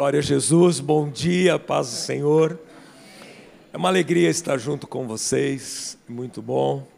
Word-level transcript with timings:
Glória 0.00 0.20
a 0.20 0.22
Jesus, 0.22 0.80
bom 0.80 1.10
dia, 1.10 1.58
paz 1.58 1.90
do 1.90 1.96
Senhor. 1.96 2.58
É 3.70 3.76
uma 3.76 3.90
alegria 3.90 4.30
estar 4.30 4.56
junto 4.56 4.86
com 4.86 5.06
vocês, 5.06 5.98
muito 6.08 6.40
bom. 6.40 6.88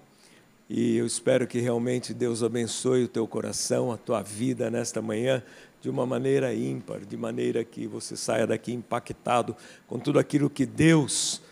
E 0.70 0.98
eu 0.98 1.04
espero 1.04 1.44
que 1.48 1.58
realmente 1.58 2.14
Deus 2.14 2.44
abençoe 2.44 3.02
o 3.02 3.08
teu 3.08 3.26
coração, 3.26 3.90
a 3.90 3.96
tua 3.96 4.22
vida 4.22 4.70
nesta 4.70 5.02
manhã 5.02 5.42
de 5.80 5.90
uma 5.90 6.06
maneira 6.06 6.54
ímpar, 6.54 7.00
de 7.00 7.16
maneira 7.16 7.64
que 7.64 7.88
você 7.88 8.16
saia 8.16 8.46
daqui 8.46 8.72
impactado 8.72 9.56
com 9.88 9.98
tudo 9.98 10.20
aquilo 10.20 10.48
que 10.48 10.64
Deus 10.64 11.42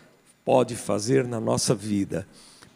pode 0.45 0.77
fazer 0.77 1.27
na 1.27 1.41
nossa 1.41 1.75
vida, 1.75 2.25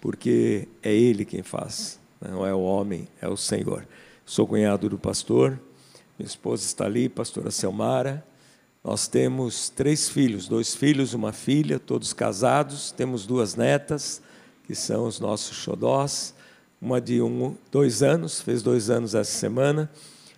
porque 0.02 0.68
é 0.84 0.94
Ele 0.94 1.24
quem 1.24 1.44
faz, 1.44 1.98
não 2.20 2.46
é 2.46 2.54
o 2.54 2.60
homem, 2.60 3.08
é 3.22 3.30
o 3.30 3.38
Senhor. 3.38 3.88
Sou 4.26 4.46
cunhado 4.46 4.90
do 4.90 4.98
pastor, 4.98 5.58
minha 6.20 6.28
esposa 6.28 6.66
está 6.66 6.84
ali, 6.84 7.08
pastora 7.08 7.50
Selmara. 7.52 8.35
Nós 8.86 9.08
temos 9.08 9.68
três 9.68 10.08
filhos, 10.08 10.48
dois 10.48 10.76
filhos, 10.76 11.16
uma 11.16 11.34
filha, 11.34 11.80
todos 11.80 12.14
casados. 12.14 12.92
Temos 12.92 13.26
duas 13.26 13.56
netas, 13.56 14.22
que 14.68 14.76
são 14.76 15.08
os 15.08 15.20
nossos 15.20 15.58
xodós. 15.58 16.36
Uma 16.80 17.02
de 17.02 17.20
um, 17.20 17.56
dois 17.72 18.04
anos, 18.04 18.40
fez 18.40 18.62
dois 18.62 18.92
anos 18.92 19.16
essa 19.16 19.32
semana. 19.32 19.90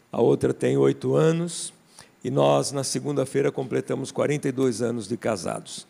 A 0.09 0.21
outra 0.21 0.53
tem 0.53 0.77
oito 0.77 1.13
anos. 1.13 1.73
E 2.23 2.31
nós, 2.31 2.71
na 2.71 2.85
segunda-feira, 2.85 3.51
completamos 3.51 4.11
42 4.11 4.81
anos 4.81 5.09
de 5.09 5.17
casados. 5.17 5.85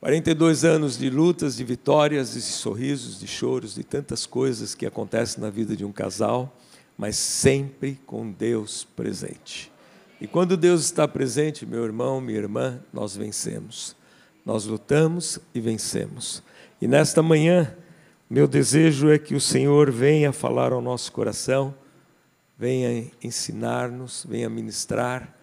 42 0.00 0.64
anos 0.64 0.96
de 0.96 1.10
lutas, 1.10 1.56
de 1.56 1.64
vitórias, 1.64 2.32
de 2.32 2.40
sorrisos, 2.40 3.20
de 3.20 3.26
choros, 3.26 3.74
de 3.74 3.84
tantas 3.84 4.24
coisas 4.24 4.74
que 4.74 4.86
acontecem 4.86 5.42
na 5.42 5.50
vida 5.50 5.76
de 5.76 5.84
um 5.84 5.92
casal, 5.92 6.56
mas 6.96 7.16
sempre 7.16 8.00
com 8.06 8.32
Deus 8.32 8.88
presente. 8.96 9.75
E 10.18 10.26
quando 10.26 10.56
Deus 10.56 10.82
está 10.82 11.06
presente, 11.06 11.66
meu 11.66 11.84
irmão, 11.84 12.22
minha 12.22 12.38
irmã, 12.38 12.80
nós 12.90 13.14
vencemos. 13.14 13.94
Nós 14.46 14.64
lutamos 14.64 15.38
e 15.54 15.60
vencemos. 15.60 16.42
E 16.80 16.88
nesta 16.88 17.22
manhã, 17.22 17.76
meu 18.28 18.48
desejo 18.48 19.10
é 19.10 19.18
que 19.18 19.34
o 19.34 19.40
Senhor 19.40 19.90
venha 19.90 20.32
falar 20.32 20.72
ao 20.72 20.80
nosso 20.80 21.12
coração, 21.12 21.74
venha 22.58 23.10
ensinar-nos, 23.22 24.24
venha 24.26 24.48
ministrar. 24.48 25.36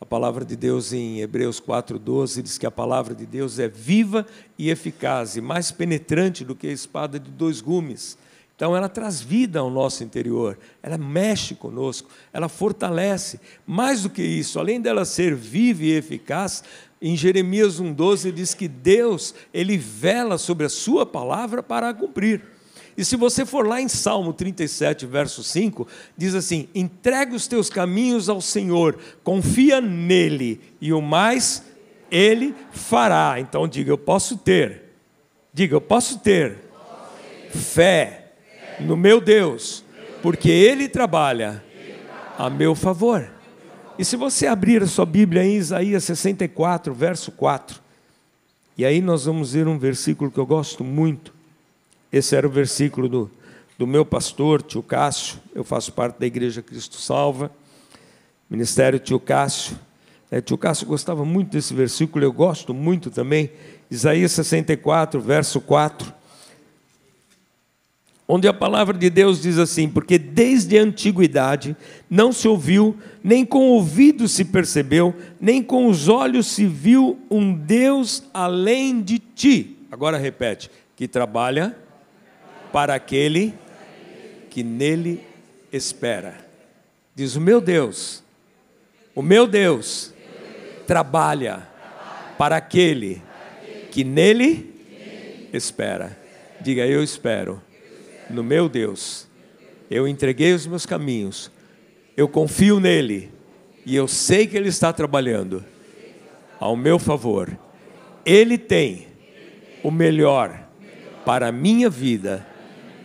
A 0.00 0.06
palavra 0.06 0.44
de 0.44 0.54
Deus 0.54 0.92
em 0.92 1.20
Hebreus 1.20 1.60
4,12 1.60 2.42
diz 2.42 2.56
que 2.56 2.66
a 2.66 2.70
palavra 2.70 3.16
de 3.16 3.26
Deus 3.26 3.58
é 3.58 3.66
viva 3.66 4.24
e 4.56 4.70
eficaz, 4.70 5.36
e 5.36 5.40
mais 5.40 5.72
penetrante 5.72 6.44
do 6.44 6.54
que 6.54 6.68
a 6.68 6.72
espada 6.72 7.18
de 7.18 7.30
dois 7.32 7.60
gumes 7.60 8.16
então 8.60 8.76
ela 8.76 8.90
traz 8.90 9.22
vida 9.22 9.58
ao 9.58 9.70
nosso 9.70 10.04
interior, 10.04 10.58
ela 10.82 10.98
mexe 10.98 11.54
conosco, 11.54 12.10
ela 12.30 12.46
fortalece. 12.46 13.40
Mais 13.66 14.02
do 14.02 14.10
que 14.10 14.20
isso, 14.20 14.58
além 14.58 14.78
dela 14.78 15.06
ser 15.06 15.34
viva 15.34 15.82
e 15.82 15.92
eficaz, 15.92 16.62
em 17.00 17.16
Jeremias 17.16 17.80
1:12 17.80 18.30
diz 18.30 18.52
que 18.52 18.68
Deus, 18.68 19.34
ele 19.54 19.78
vela 19.78 20.36
sobre 20.36 20.66
a 20.66 20.68
sua 20.68 21.06
palavra 21.06 21.62
para 21.62 21.88
a 21.88 21.94
cumprir. 21.94 22.42
E 22.98 23.02
se 23.02 23.16
você 23.16 23.46
for 23.46 23.66
lá 23.66 23.80
em 23.80 23.88
Salmo 23.88 24.30
37, 24.34 25.06
verso 25.06 25.42
5, 25.42 25.88
diz 26.14 26.34
assim: 26.34 26.68
entrega 26.74 27.34
os 27.34 27.46
teus 27.46 27.70
caminhos 27.70 28.28
ao 28.28 28.42
Senhor, 28.42 28.98
confia 29.24 29.80
nele, 29.80 30.60
e 30.82 30.92
o 30.92 31.00
mais 31.00 31.64
ele 32.10 32.54
fará. 32.72 33.36
Então 33.40 33.66
diga, 33.66 33.90
eu 33.90 33.96
posso 33.96 34.36
ter. 34.36 34.82
Diga, 35.50 35.76
eu 35.76 35.80
posso 35.80 36.18
ter 36.18 36.58
fé 37.54 38.19
no 38.80 38.96
meu 38.96 39.20
Deus, 39.20 39.84
porque 40.22 40.50
Ele 40.50 40.88
trabalha 40.88 41.62
a 42.38 42.48
meu 42.48 42.74
favor. 42.74 43.30
E 43.98 44.04
se 44.04 44.16
você 44.16 44.46
abrir 44.46 44.82
a 44.82 44.86
sua 44.86 45.04
Bíblia 45.04 45.44
em 45.44 45.56
Isaías 45.56 46.04
64, 46.04 46.94
verso 46.94 47.30
4, 47.32 47.80
e 48.78 48.84
aí 48.84 49.00
nós 49.00 49.26
vamos 49.26 49.52
ver 49.52 49.68
um 49.68 49.78
versículo 49.78 50.30
que 50.30 50.38
eu 50.38 50.46
gosto 50.46 50.82
muito. 50.82 51.34
Esse 52.10 52.34
era 52.34 52.46
o 52.46 52.50
versículo 52.50 53.08
do, 53.08 53.30
do 53.76 53.86
meu 53.86 54.06
pastor, 54.06 54.62
tio 54.62 54.82
Cássio. 54.82 55.38
Eu 55.54 55.62
faço 55.62 55.92
parte 55.92 56.18
da 56.18 56.26
Igreja 56.26 56.62
Cristo 56.62 56.96
Salva, 56.96 57.50
Ministério 58.48 58.98
Tio 58.98 59.20
Cássio. 59.20 59.78
É, 60.30 60.40
tio 60.40 60.56
Cássio 60.56 60.86
gostava 60.86 61.24
muito 61.24 61.50
desse 61.50 61.74
versículo, 61.74 62.24
eu 62.24 62.32
gosto 62.32 62.72
muito 62.72 63.10
também. 63.10 63.50
Isaías 63.90 64.32
64, 64.32 65.20
verso 65.20 65.60
4 65.60 66.19
onde 68.30 68.46
a 68.46 68.52
palavra 68.52 68.96
de 68.96 69.10
Deus 69.10 69.42
diz 69.42 69.58
assim: 69.58 69.88
Porque 69.88 70.16
desde 70.16 70.78
a 70.78 70.82
antiguidade 70.82 71.76
não 72.08 72.32
se 72.32 72.46
ouviu, 72.46 72.96
nem 73.24 73.44
com 73.44 73.58
o 73.58 73.72
ouvido 73.74 74.28
se 74.28 74.44
percebeu, 74.44 75.14
nem 75.40 75.60
com 75.60 75.86
os 75.86 76.08
olhos 76.08 76.46
se 76.46 76.64
viu 76.64 77.18
um 77.28 77.52
Deus 77.52 78.22
além 78.32 79.02
de 79.02 79.18
ti. 79.18 79.76
Agora 79.90 80.16
repete: 80.16 80.70
que 80.94 81.08
trabalha 81.08 81.76
para 82.72 82.94
aquele 82.94 83.52
que 84.48 84.62
nele 84.62 85.20
espera. 85.72 86.34
Diz 87.14 87.34
o 87.34 87.40
meu 87.40 87.60
Deus, 87.60 88.22
o 89.12 89.22
meu 89.22 89.46
Deus 89.48 90.14
trabalha 90.86 91.68
para 92.38 92.56
aquele 92.56 93.20
que 93.90 94.04
nele 94.04 94.72
espera. 95.52 96.16
Diga, 96.60 96.86
eu 96.86 97.02
espero 97.02 97.60
no 98.30 98.42
meu 98.42 98.68
Deus. 98.68 99.28
Eu 99.90 100.06
entreguei 100.06 100.52
os 100.52 100.66
meus 100.66 100.86
caminhos, 100.86 101.50
eu 102.16 102.28
confio 102.28 102.78
nele 102.78 103.32
e 103.84 103.96
eu 103.96 104.06
sei 104.06 104.46
que 104.46 104.56
ele 104.56 104.68
está 104.68 104.92
trabalhando 104.92 105.64
ao 106.58 106.76
meu 106.76 106.98
favor. 106.98 107.58
Ele 108.24 108.56
tem 108.56 109.08
o 109.82 109.90
melhor 109.90 110.68
para 111.24 111.48
a 111.48 111.52
minha 111.52 111.90
vida, 111.90 112.46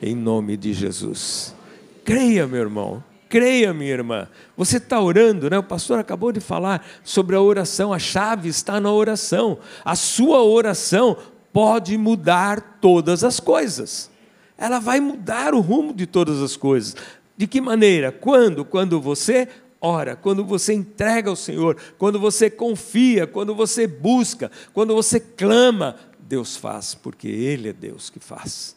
em 0.02 0.16
nome 0.16 0.56
de 0.58 0.74
Jesus. 0.74 1.56
Creia, 2.04 2.46
meu 2.46 2.62
irmão, 2.62 3.04
creia, 3.28 3.74
minha 3.74 3.92
irmã. 3.92 4.28
Você 4.56 4.78
está 4.78 5.02
orando, 5.02 5.50
né? 5.50 5.58
O 5.58 5.64
pastor 5.64 5.98
acabou 5.98 6.32
de 6.32 6.40
falar 6.40 6.86
sobre 7.04 7.36
a 7.36 7.42
oração, 7.42 7.92
a 7.92 7.98
chave 7.98 8.50
está 8.50 8.80
na 8.80 8.92
oração. 8.92 9.58
A 9.84 9.96
sua 9.96 10.44
oração 10.44 11.18
pode 11.52 11.98
mudar 11.98 12.80
todas 12.80 13.24
as 13.24 13.40
coisas 13.40 14.14
ela 14.58 14.80
vai 14.80 15.00
mudar 15.00 15.54
o 15.54 15.60
rumo 15.60 15.94
de 15.94 16.06
todas 16.06 16.42
as 16.42 16.56
coisas. 16.56 16.96
De 17.38 17.48
que 17.48 17.60
maneira? 17.60 18.12
Quando? 18.12 18.64
Quando 18.64 19.02
você 19.02 19.48
ora, 19.80 20.16
quando 20.16 20.44
você 20.44 20.74
entrega 20.74 21.30
ao 21.30 21.36
Senhor, 21.36 21.78
quando 21.98 22.20
você 22.20 22.50
confia, 22.50 23.28
quando 23.28 23.54
você 23.54 23.86
busca, 23.86 24.50
quando 24.74 24.96
você 24.96 25.20
clama, 25.20 25.96
Deus 26.20 26.58
faz, 26.58 26.96
porque 26.96 27.28
Ele 27.28 27.70
é 27.70 27.74
Deus 27.74 28.10
que 28.10 28.20
faz. 28.20 28.76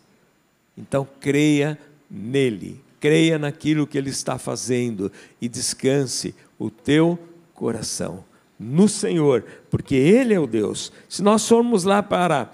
Então 0.77 1.09
creia 1.21 1.79
nele, 2.11 2.81
creia 3.01 3.39
naquilo 3.39 3.87
que 3.87 3.97
Ele 3.97 4.11
está 4.11 4.39
fazendo 4.39 5.11
e 5.41 5.49
descanse 5.49 6.35
o 6.59 6.71
teu 6.71 7.19
coração 7.55 8.25
no 8.59 8.89
Senhor, 8.89 9.45
porque 9.71 9.95
Ele 9.95 10.35
é 10.35 10.41
o 10.41 10.47
Deus. 10.47 10.93
Se 11.09 11.23
nós 11.23 11.47
formos 11.47 11.85
lá 11.85 12.03
para 12.03 12.51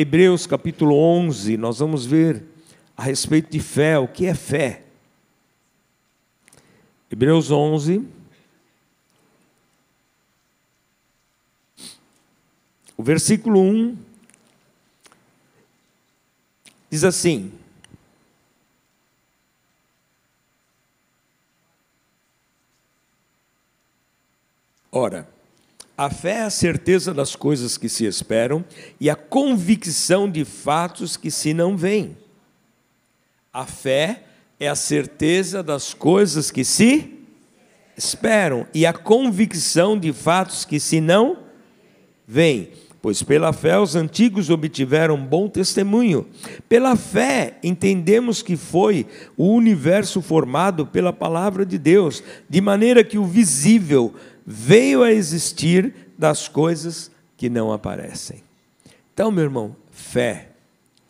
Hebreus 0.00 0.46
capítulo 0.46 0.94
11, 0.94 1.56
nós 1.56 1.80
vamos 1.80 2.06
ver 2.06 2.44
a 2.96 3.02
respeito 3.02 3.50
de 3.50 3.58
fé, 3.58 3.98
o 3.98 4.06
que 4.06 4.26
é 4.26 4.32
fé. 4.32 4.84
Hebreus 7.10 7.50
11, 7.50 8.06
o 12.96 13.02
versículo 13.02 13.58
1 13.60 13.98
diz 16.88 17.02
assim: 17.02 17.52
Ora, 24.92 25.28
a 25.98 26.08
fé 26.08 26.34
é 26.34 26.42
a 26.42 26.50
certeza 26.50 27.12
das 27.12 27.34
coisas 27.34 27.76
que 27.76 27.88
se 27.88 28.06
esperam 28.06 28.64
e 29.00 29.10
a 29.10 29.16
convicção 29.16 30.30
de 30.30 30.44
fatos 30.44 31.16
que 31.16 31.28
se 31.28 31.52
não 31.52 31.76
veem. 31.76 32.16
A 33.52 33.66
fé 33.66 34.22
é 34.60 34.68
a 34.68 34.76
certeza 34.76 35.60
das 35.60 35.92
coisas 35.92 36.52
que 36.52 36.62
se 36.62 37.14
esperam 37.96 38.64
e 38.72 38.86
a 38.86 38.92
convicção 38.92 39.98
de 39.98 40.12
fatos 40.12 40.64
que 40.64 40.78
se 40.78 41.00
não 41.00 41.38
veem. 42.24 42.70
Pois 43.02 43.24
pela 43.24 43.52
fé 43.52 43.76
os 43.76 43.96
antigos 43.96 44.50
obtiveram 44.50 45.16
bom 45.16 45.48
testemunho. 45.48 46.28
Pela 46.68 46.94
fé 46.94 47.58
entendemos 47.60 48.40
que 48.40 48.56
foi 48.56 49.04
o 49.36 49.52
universo 49.52 50.22
formado 50.22 50.86
pela 50.86 51.12
palavra 51.12 51.66
de 51.66 51.76
Deus, 51.76 52.22
de 52.48 52.60
maneira 52.60 53.02
que 53.02 53.18
o 53.18 53.24
visível 53.24 54.14
veio 54.50 55.02
a 55.02 55.12
existir 55.12 55.94
das 56.16 56.48
coisas 56.48 57.10
que 57.36 57.50
não 57.50 57.70
aparecem. 57.70 58.42
Então, 59.12 59.30
meu 59.30 59.44
irmão, 59.44 59.76
fé, 59.90 60.52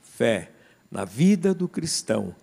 fé 0.02 0.50
na 0.90 1.04
vida 1.04 1.54
do 1.54 1.68
cristão 1.68 2.34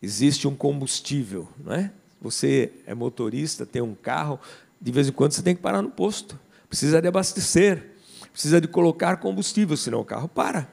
existe 0.00 0.48
um 0.48 0.56
combustível, 0.56 1.46
não 1.62 1.74
é? 1.74 1.92
Você 2.22 2.72
é 2.86 2.94
motorista, 2.94 3.66
tem 3.66 3.82
um 3.82 3.94
carro, 3.94 4.40
de 4.80 4.90
vez 4.90 5.08
em 5.08 5.12
quando 5.12 5.32
você 5.32 5.42
tem 5.42 5.54
que 5.54 5.60
parar 5.60 5.82
no 5.82 5.90
posto, 5.90 6.40
precisa 6.70 7.02
de 7.02 7.08
abastecer, 7.08 7.90
precisa 8.32 8.62
de 8.62 8.66
colocar 8.66 9.18
combustível, 9.18 9.76
senão 9.76 10.00
o 10.00 10.04
carro 10.06 10.26
para. 10.26 10.66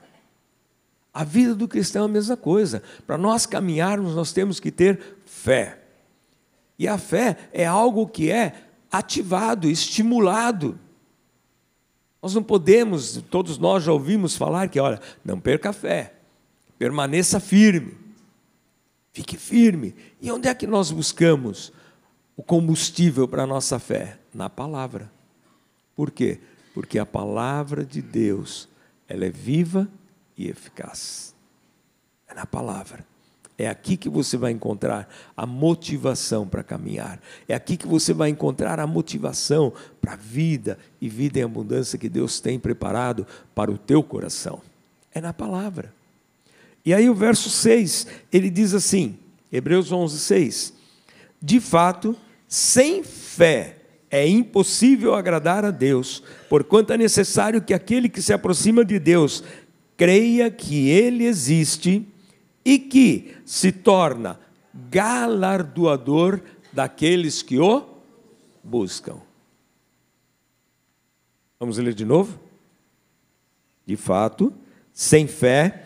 A 1.13 1.25
vida 1.25 1.53
do 1.53 1.67
cristão 1.67 2.03
é 2.03 2.05
a 2.05 2.07
mesma 2.07 2.37
coisa. 2.37 2.81
Para 3.05 3.17
nós 3.17 3.45
caminharmos, 3.45 4.15
nós 4.15 4.31
temos 4.31 4.61
que 4.61 4.71
ter 4.71 5.17
fé. 5.25 5.77
E 6.79 6.87
a 6.87 6.97
fé 6.97 7.37
é 7.51 7.65
algo 7.65 8.07
que 8.07 8.31
é 8.31 8.70
ativado, 8.91 9.69
estimulado. 9.69 10.77
Nós 12.21 12.35
não 12.35 12.43
podemos, 12.43 13.21
todos 13.29 13.57
nós 13.57 13.83
já 13.83 13.91
ouvimos 13.91 14.35
falar 14.35 14.67
que, 14.67 14.79
olha, 14.79 15.01
não 15.23 15.39
perca 15.39 15.69
a 15.69 15.73
fé, 15.73 16.13
permaneça 16.77 17.39
firme, 17.39 17.97
fique 19.11 19.37
firme. 19.37 19.95
E 20.21 20.31
onde 20.31 20.47
é 20.47 20.53
que 20.53 20.67
nós 20.67 20.91
buscamos 20.91 21.71
o 22.35 22.43
combustível 22.43 23.27
para 23.27 23.43
a 23.43 23.47
nossa 23.47 23.79
fé? 23.79 24.19
Na 24.33 24.49
palavra. 24.49 25.11
Por 25.95 26.11
quê? 26.11 26.39
Porque 26.73 26.99
a 26.99 27.05
palavra 27.05 27.83
de 27.83 28.01
Deus, 28.01 28.69
ela 29.07 29.25
é 29.25 29.29
viva 29.29 29.87
e 30.37 30.47
eficaz. 30.47 31.35
É 32.27 32.33
na 32.33 32.45
palavra. 32.45 33.10
É 33.61 33.67
aqui 33.67 33.95
que 33.95 34.09
você 34.09 34.37
vai 34.37 34.51
encontrar 34.51 35.07
a 35.37 35.45
motivação 35.45 36.47
para 36.47 36.63
caminhar. 36.63 37.21
É 37.47 37.53
aqui 37.53 37.77
que 37.77 37.85
você 37.85 38.11
vai 38.11 38.29
encontrar 38.29 38.79
a 38.79 38.87
motivação 38.87 39.71
para 40.01 40.13
a 40.13 40.15
vida 40.15 40.79
e 40.99 41.07
vida 41.07 41.37
em 41.37 41.43
abundância 41.43 41.99
que 41.99 42.09
Deus 42.09 42.39
tem 42.39 42.57
preparado 42.57 43.27
para 43.53 43.69
o 43.69 43.77
teu 43.77 44.01
coração. 44.01 44.61
É 45.13 45.21
na 45.21 45.31
palavra. 45.31 45.93
E 46.83 46.91
aí 46.91 47.07
o 47.07 47.13
verso 47.13 47.51
6, 47.51 48.07
ele 48.33 48.49
diz 48.49 48.73
assim, 48.73 49.15
Hebreus 49.51 49.91
11, 49.91 50.17
6. 50.17 50.73
De 51.39 51.59
fato, 51.59 52.15
sem 52.47 53.03
fé 53.03 53.77
é 54.09 54.27
impossível 54.27 55.13
agradar 55.13 55.63
a 55.63 55.69
Deus, 55.69 56.23
porquanto 56.49 56.93
é 56.93 56.97
necessário 56.97 57.61
que 57.61 57.75
aquele 57.75 58.09
que 58.09 58.23
se 58.23 58.33
aproxima 58.33 58.83
de 58.83 58.97
Deus 58.97 59.43
creia 59.95 60.49
que 60.49 60.89
Ele 60.89 61.25
existe 61.25 62.10
e 62.63 62.77
que 62.77 63.35
se 63.45 63.71
torna 63.71 64.39
galardoador 64.89 66.41
daqueles 66.71 67.41
que 67.41 67.59
o 67.59 67.85
buscam. 68.63 69.17
Vamos 71.59 71.77
ler 71.77 71.93
de 71.93 72.05
novo? 72.05 72.39
De 73.85 73.95
fato, 73.95 74.53
sem 74.93 75.27
fé 75.27 75.85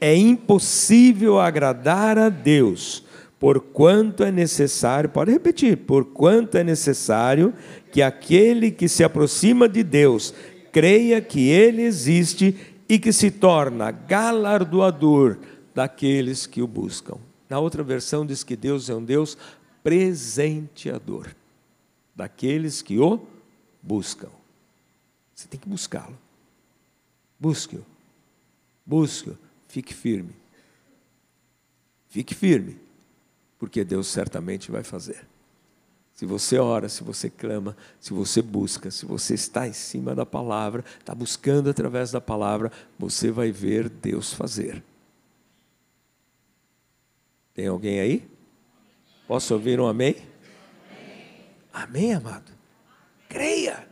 é 0.00 0.14
impossível 0.14 1.40
agradar 1.40 2.18
a 2.18 2.28
Deus, 2.28 3.02
porquanto 3.38 4.22
é 4.22 4.30
necessário, 4.30 5.08
pode 5.08 5.32
repetir, 5.32 5.78
porquanto 5.78 6.58
é 6.58 6.64
necessário 6.64 7.54
que 7.90 8.02
aquele 8.02 8.70
que 8.70 8.88
se 8.88 9.02
aproxima 9.02 9.68
de 9.68 9.82
Deus 9.82 10.34
creia 10.70 11.20
que 11.20 11.48
Ele 11.48 11.82
existe 11.82 12.56
e 12.88 12.98
que 12.98 13.12
se 13.12 13.30
torna 13.30 13.90
galardoador 13.90 15.38
daqueles 15.76 16.46
que 16.46 16.62
o 16.62 16.66
buscam. 16.66 17.18
Na 17.50 17.58
outra 17.58 17.82
versão 17.82 18.24
diz 18.24 18.42
que 18.42 18.56
Deus 18.56 18.88
é 18.88 18.94
um 18.94 19.04
Deus 19.04 19.36
presenteador 19.82 21.28
daqueles 22.14 22.80
que 22.80 22.98
o 22.98 23.20
buscam. 23.82 24.30
Você 25.34 25.46
tem 25.46 25.60
que 25.60 25.68
buscá-lo. 25.68 26.16
Busque-o. 27.38 27.84
Busque-o. 28.86 29.36
Fique 29.68 29.92
firme. 29.92 30.34
Fique 32.08 32.34
firme, 32.34 32.78
porque 33.58 33.84
Deus 33.84 34.06
certamente 34.06 34.70
vai 34.70 34.82
fazer. 34.82 35.26
Se 36.14 36.24
você 36.24 36.58
ora, 36.58 36.88
se 36.88 37.04
você 37.04 37.28
clama, 37.28 37.76
se 38.00 38.14
você 38.14 38.40
busca, 38.40 38.90
se 38.90 39.04
você 39.04 39.34
está 39.34 39.68
em 39.68 39.74
cima 39.74 40.14
da 40.14 40.24
palavra, 40.24 40.82
está 40.98 41.14
buscando 41.14 41.68
através 41.68 42.10
da 42.10 42.20
palavra, 42.20 42.72
você 42.98 43.30
vai 43.30 43.52
ver 43.52 43.90
Deus 43.90 44.32
fazer. 44.32 44.82
Tem 47.56 47.68
alguém 47.68 48.00
aí? 48.00 48.28
Posso 49.26 49.54
ouvir 49.54 49.80
um 49.80 49.86
amém? 49.86 50.14
Amém, 51.72 52.12
amado? 52.12 52.52
Creia. 53.30 53.88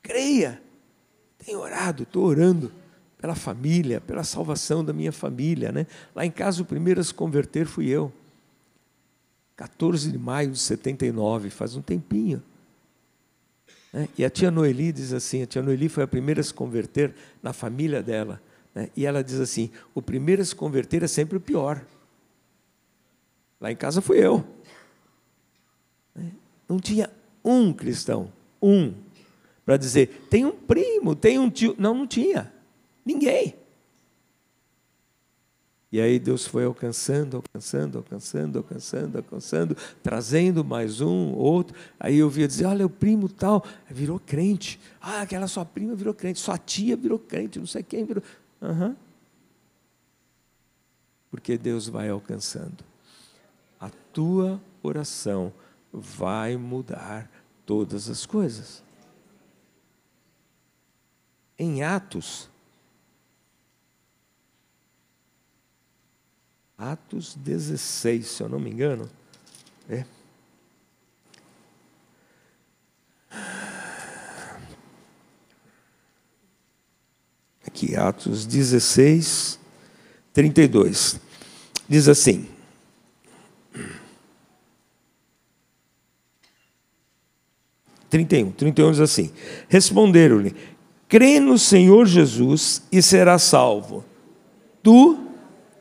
Creia. 0.00 0.62
Tenho 1.44 1.58
orado, 1.58 2.04
estou 2.04 2.24
orando 2.24 2.72
pela 3.18 3.34
família, 3.34 4.00
pela 4.00 4.22
salvação 4.22 4.84
da 4.84 4.92
minha 4.92 5.10
família. 5.10 5.72
Né? 5.72 5.88
Lá 6.14 6.24
em 6.24 6.30
casa, 6.30 6.62
o 6.62 6.64
primeiro 6.64 7.00
a 7.00 7.04
se 7.04 7.12
converter 7.12 7.66
fui 7.66 7.88
eu. 7.88 8.12
14 9.56 10.12
de 10.12 10.18
maio 10.18 10.52
de 10.52 10.58
79, 10.60 11.50
faz 11.50 11.74
um 11.74 11.82
tempinho. 11.82 12.40
Né? 13.92 14.08
E 14.16 14.24
a 14.24 14.30
tia 14.30 14.52
Noeli 14.52 14.92
diz 14.92 15.12
assim: 15.12 15.42
a 15.42 15.46
tia 15.46 15.62
Noeli 15.62 15.88
foi 15.88 16.04
a 16.04 16.06
primeira 16.06 16.40
a 16.40 16.44
se 16.44 16.54
converter 16.54 17.12
na 17.42 17.52
família 17.52 18.04
dela. 18.04 18.40
Né? 18.72 18.88
E 18.96 19.04
ela 19.04 19.24
diz 19.24 19.40
assim: 19.40 19.68
o 19.92 20.00
primeiro 20.00 20.42
a 20.42 20.44
se 20.44 20.54
converter 20.54 21.02
é 21.02 21.08
sempre 21.08 21.38
o 21.38 21.40
pior. 21.40 21.84
Lá 23.60 23.72
em 23.72 23.76
casa 23.76 24.00
fui 24.00 24.18
eu. 24.18 24.44
Né? 26.14 26.32
Não 26.68 26.78
tinha 26.78 27.10
um 27.44 27.72
cristão, 27.72 28.32
um, 28.60 28.92
para 29.64 29.76
dizer: 29.76 30.26
tem 30.30 30.44
um 30.44 30.52
primo, 30.52 31.14
tem 31.14 31.38
um 31.38 31.50
tio. 31.50 31.74
Não, 31.78 31.94
não 31.94 32.06
tinha. 32.06 32.52
Ninguém. 33.04 33.54
E 35.90 36.00
aí 36.00 36.18
Deus 36.18 36.46
foi 36.46 36.64
alcançando, 36.64 37.36
alcançando, 37.36 37.98
alcançando, 37.98 38.58
alcançando, 38.58 39.16
alcançando, 39.16 39.76
trazendo 40.02 40.64
mais 40.64 41.00
um, 41.00 41.32
outro. 41.32 41.76
Aí 41.98 42.18
eu 42.18 42.28
via 42.28 42.46
dizer: 42.46 42.66
olha, 42.66 42.84
o 42.84 42.90
primo 42.90 43.28
tal, 43.28 43.64
virou 43.88 44.20
crente. 44.20 44.78
Ah, 45.00 45.22
aquela 45.22 45.46
sua 45.46 45.64
prima 45.64 45.94
virou 45.94 46.12
crente, 46.12 46.38
sua 46.38 46.58
tia 46.58 46.96
virou 46.96 47.18
crente, 47.18 47.58
não 47.58 47.66
sei 47.66 47.82
quem 47.82 48.04
virou. 48.04 48.22
Uhum. 48.60 48.94
Porque 51.30 51.56
Deus 51.56 51.88
vai 51.88 52.08
alcançando. 52.08 52.84
A 53.86 53.90
tua 54.12 54.60
oração 54.82 55.52
vai 55.92 56.56
mudar 56.56 57.30
todas 57.64 58.10
as 58.10 58.26
coisas. 58.26 58.82
Em 61.56 61.84
Atos, 61.84 62.50
Atos 66.76 67.36
16, 67.36 68.26
se 68.26 68.42
eu 68.42 68.48
não 68.48 68.58
me 68.58 68.70
engano. 68.70 69.08
É. 69.88 70.04
Aqui, 77.64 77.94
Atos 77.94 78.44
16, 78.44 79.60
32. 80.32 81.20
Diz 81.88 82.08
assim: 82.08 82.55
Trinta 88.16 88.34
e 88.38 88.44
um, 88.44 88.50
trinta 88.50 88.80
e 88.80 88.84
um 88.84 88.90
diz 88.90 89.00
assim: 89.00 89.30
Responderam-lhe: 89.68 90.54
Crê 91.06 91.38
no 91.38 91.58
Senhor 91.58 92.06
Jesus 92.06 92.82
e 92.90 93.02
será 93.02 93.38
salvo, 93.38 94.06
tu 94.82 95.18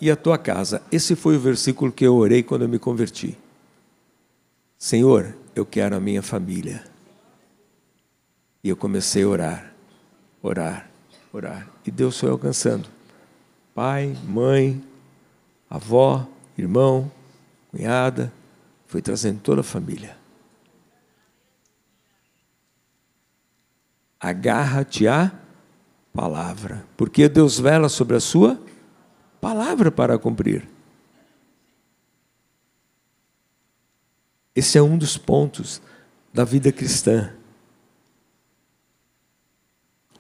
e 0.02 0.12
a 0.12 0.18
tua 0.18 0.38
casa. 0.38 0.82
Esse 0.92 1.16
foi 1.16 1.38
o 1.38 1.40
versículo 1.40 1.94
que 1.94 2.06
eu 2.06 2.14
orei 2.14 2.44
quando 2.44 2.64
eu 2.64 2.68
me 2.68 2.78
converti. 2.78 3.38
Senhor, 4.78 5.34
eu 5.56 5.66
quero 5.66 5.96
a 5.96 6.00
minha 6.02 6.22
família. 6.22 6.84
E 8.62 8.68
eu 8.68 8.76
comecei 8.76 9.24
a 9.24 9.28
orar, 9.30 9.74
orar, 10.44 10.90
orar. 11.32 11.70
E 11.88 11.92
Deus 11.92 12.20
foi 12.20 12.30
alcançando. 12.30 12.90
Pai, 13.74 14.14
mãe, 14.28 14.84
avó, 15.70 16.28
irmão, 16.58 17.10
cunhada, 17.72 18.34
foi 18.88 19.02
trazendo 19.02 19.40
toda 19.40 19.62
a 19.62 19.64
família. 19.64 20.25
Agarra-te 24.26 25.08
à 25.08 25.32
palavra, 26.12 26.84
porque 26.98 27.30
Deus 27.30 27.60
vela 27.60 27.88
sobre 27.88 28.16
a 28.16 28.20
sua 28.20 28.60
palavra 29.40 29.92
para 29.92 30.18
cumprir. 30.18 30.68
Esse 34.56 34.80
é 34.80 34.82
um 34.82 34.98
dos 34.98 35.16
pontos 35.16 35.80
da 36.34 36.44
vida 36.44 36.72
cristã. 36.72 37.36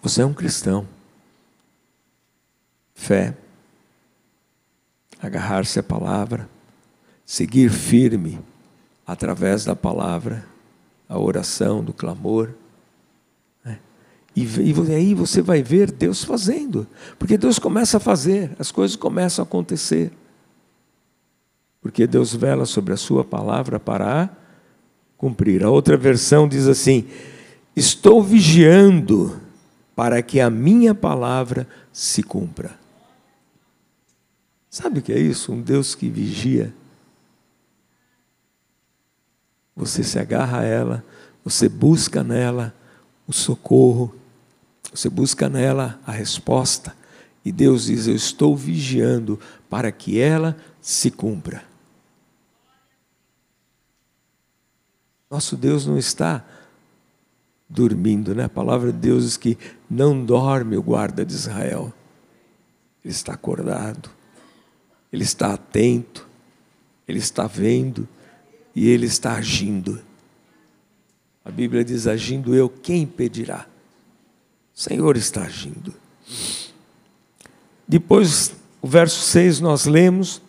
Você 0.03 0.21
é 0.21 0.25
um 0.25 0.35
cristão. 0.35 0.87
Fé, 2.93 3.35
agarrar-se 5.19 5.79
à 5.79 5.83
palavra, 5.83 6.47
seguir 7.25 7.71
firme 7.71 8.39
através 9.03 9.65
da 9.65 9.75
palavra, 9.75 10.45
a 11.09 11.17
oração, 11.17 11.83
do 11.83 11.91
clamor. 11.91 12.53
E, 14.35 14.43
e 14.43 14.93
aí 14.93 15.13
você 15.13 15.41
vai 15.41 15.63
ver 15.63 15.91
Deus 15.91 16.23
fazendo. 16.23 16.85
Porque 17.17 17.37
Deus 17.37 17.57
começa 17.57 17.97
a 17.97 17.99
fazer, 17.99 18.51
as 18.59 18.71
coisas 18.71 18.97
começam 18.97 19.43
a 19.43 19.47
acontecer. 19.47 20.11
Porque 21.81 22.05
Deus 22.05 22.35
vela 22.35 22.65
sobre 22.65 22.93
a 22.93 22.97
sua 22.97 23.23
palavra 23.23 23.79
para 23.79 24.29
cumprir. 25.17 25.63
A 25.63 25.69
outra 25.69 25.95
versão 25.95 26.47
diz 26.47 26.67
assim: 26.67 27.07
Estou 27.75 28.21
vigiando 28.21 29.39
para 29.95 30.21
que 30.21 30.41
a 30.41 30.49
minha 30.49 30.93
palavra 30.93 31.67
se 31.93 32.21
cumpra. 32.21 32.77
Sabe 34.69 34.99
o 34.99 35.01
que 35.01 35.13
é 35.13 35.19
isso? 35.19 35.53
Um 35.53 35.61
Deus 35.61 35.95
que 35.95 36.09
vigia. 36.09 36.73
Você 39.73 40.03
se 40.03 40.19
agarra 40.19 40.59
a 40.59 40.63
ela, 40.63 41.03
você 41.43 41.69
busca 41.69 42.23
nela 42.23 42.73
o 43.27 43.31
socorro, 43.33 44.13
você 44.95 45.09
busca 45.09 45.49
nela 45.49 45.99
a 46.07 46.11
resposta, 46.13 46.95
e 47.43 47.51
Deus 47.51 47.85
diz: 47.85 48.07
Eu 48.07 48.15
estou 48.15 48.55
vigiando 48.55 49.37
para 49.69 49.91
que 49.91 50.19
ela 50.19 50.55
se 50.79 51.11
cumpra. 51.11 51.63
Nosso 55.29 55.57
Deus 55.57 55.85
não 55.85 55.97
está 55.97 56.45
dormindo, 57.67 58.33
né? 58.33 58.45
A 58.45 58.49
palavra 58.49 58.93
de 58.93 58.97
Deus 58.97 59.25
diz 59.25 59.37
que 59.37 59.57
não 59.89 60.23
dorme 60.23 60.77
o 60.77 60.81
guarda 60.81 61.25
de 61.25 61.33
Israel. 61.33 61.93
Ele 63.03 63.13
está 63.13 63.33
acordado, 63.33 64.09
ele 65.11 65.23
está 65.23 65.53
atento, 65.53 66.25
ele 67.05 67.19
está 67.19 67.47
vendo 67.47 68.07
e 68.73 68.87
ele 68.87 69.07
está 69.07 69.35
agindo. 69.35 70.01
A 71.43 71.51
Bíblia 71.51 71.83
diz: 71.83 72.07
agindo 72.07 72.55
eu, 72.55 72.69
quem 72.69 73.01
impedirá? 73.01 73.67
O 74.75 74.79
Senhor 74.79 75.15
está 75.15 75.43
agindo. 75.43 75.93
Depois, 77.87 78.53
o 78.81 78.87
verso 78.87 79.21
6 79.21 79.61
nós 79.61 79.85
lemos: 79.85 80.41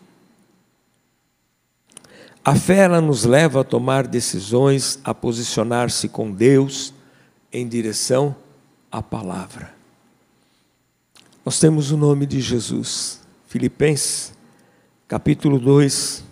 a 2.44 2.54
fé 2.54 2.78
ela 2.78 3.00
nos 3.00 3.24
leva 3.24 3.60
a 3.60 3.64
tomar 3.64 4.06
decisões, 4.06 4.98
a 5.04 5.12
posicionar-se 5.12 6.08
com 6.08 6.30
Deus 6.30 6.92
em 7.52 7.66
direção 7.66 8.34
à 8.90 9.02
palavra. 9.02 9.74
Nós 11.44 11.58
temos 11.60 11.90
o 11.90 11.96
nome 11.96 12.26
de 12.26 12.40
Jesus. 12.40 13.20
Filipenses, 13.48 14.32
capítulo 15.06 15.58
2, 15.58 16.24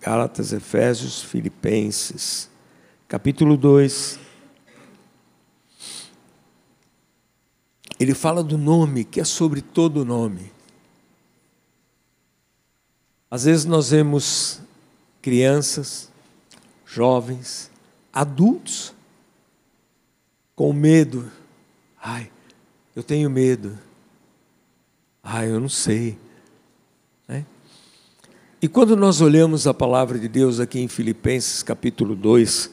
Gálatas, 0.00 0.52
Efésios, 0.52 1.22
Filipenses, 1.22 2.48
capítulo 3.08 3.56
2. 3.56 4.23
Ele 8.04 8.12
fala 8.12 8.44
do 8.44 8.58
nome 8.58 9.02
que 9.02 9.18
é 9.18 9.24
sobre 9.24 9.62
todo 9.62 10.04
nome. 10.04 10.52
Às 13.30 13.44
vezes 13.44 13.64
nós 13.64 13.90
vemos 13.92 14.60
crianças, 15.22 16.10
jovens, 16.84 17.70
adultos 18.12 18.92
com 20.54 20.70
medo. 20.70 21.32
Ai, 21.98 22.30
eu 22.94 23.02
tenho 23.02 23.30
medo. 23.30 23.78
Ai, 25.22 25.50
eu 25.50 25.58
não 25.58 25.70
sei. 25.70 26.18
Né? 27.26 27.46
E 28.60 28.68
quando 28.68 28.94
nós 28.94 29.22
olhamos 29.22 29.66
a 29.66 29.72
palavra 29.72 30.18
de 30.18 30.28
Deus 30.28 30.60
aqui 30.60 30.78
em 30.78 30.88
Filipenses 30.88 31.62
capítulo 31.62 32.14
2, 32.14 32.70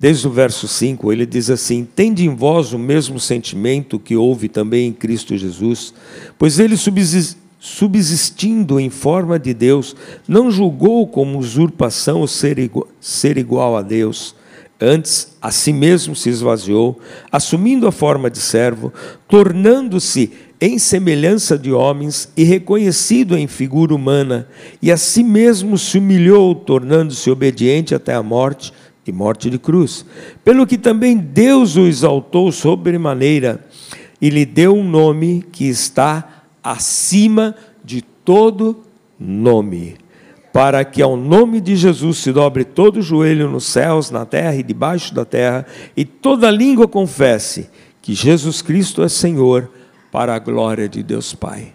desde 0.00 0.26
o 0.26 0.30
verso 0.30 0.66
5, 0.66 1.12
ele 1.12 1.26
diz 1.26 1.50
assim: 1.50 1.84
Tende 1.84 2.24
em 2.24 2.34
vós 2.34 2.72
o 2.72 2.78
mesmo 2.78 3.20
sentimento 3.20 3.98
que 3.98 4.16
houve 4.16 4.48
também 4.48 4.88
em 4.88 4.92
Cristo 4.94 5.36
Jesus, 5.36 5.92
pois 6.38 6.58
ele 6.58 6.74
subsistindo 7.60 8.80
em 8.80 8.88
forma 8.88 9.38
de 9.38 9.52
Deus, 9.52 9.94
não 10.26 10.50
julgou 10.50 11.06
como 11.06 11.38
usurpação 11.38 12.26
ser 12.26 12.58
igual, 12.58 12.88
ser 12.98 13.36
igual 13.36 13.76
a 13.76 13.82
Deus. 13.82 14.34
Antes, 14.82 15.36
a 15.42 15.50
si 15.50 15.74
mesmo 15.74 16.16
se 16.16 16.30
esvaziou, 16.30 16.98
assumindo 17.30 17.86
a 17.86 17.92
forma 17.92 18.30
de 18.30 18.38
servo, 18.38 18.90
tornando-se 19.28 20.32
em 20.58 20.78
semelhança 20.78 21.58
de 21.58 21.70
homens 21.70 22.32
e 22.34 22.44
reconhecido 22.44 23.36
em 23.36 23.46
figura 23.46 23.94
humana, 23.94 24.48
e 24.80 24.90
a 24.90 24.96
si 24.96 25.22
mesmo 25.22 25.76
se 25.76 25.98
humilhou, 25.98 26.54
tornando-se 26.54 27.30
obediente 27.30 27.94
até 27.94 28.14
a 28.14 28.22
morte 28.22 28.72
morte 29.12 29.50
de 29.50 29.58
cruz. 29.58 30.04
Pelo 30.44 30.66
que 30.66 30.78
também 30.78 31.16
Deus 31.16 31.76
o 31.76 31.86
exaltou 31.86 32.50
sobremaneira 32.52 33.64
e 34.20 34.28
lhe 34.30 34.44
deu 34.44 34.74
um 34.76 34.88
nome 34.88 35.44
que 35.52 35.66
está 35.66 36.44
acima 36.62 37.54
de 37.84 38.02
todo 38.02 38.82
nome 39.18 39.96
para 40.52 40.84
que 40.84 41.00
ao 41.00 41.16
nome 41.16 41.60
de 41.60 41.76
Jesus 41.76 42.18
se 42.18 42.32
dobre 42.32 42.64
todo 42.64 43.02
joelho 43.02 43.48
nos 43.48 43.64
céus, 43.66 44.10
na 44.10 44.26
terra 44.26 44.56
e 44.56 44.62
debaixo 44.62 45.14
da 45.14 45.24
terra, 45.24 45.64
e 45.96 46.04
toda 46.04 46.50
língua 46.50 46.88
confesse 46.88 47.70
que 48.02 48.14
Jesus 48.14 48.60
Cristo 48.60 49.02
é 49.02 49.08
Senhor, 49.08 49.70
para 50.10 50.34
a 50.34 50.38
glória 50.40 50.88
de 50.88 51.02
Deus 51.04 51.34
Pai. 51.34 51.72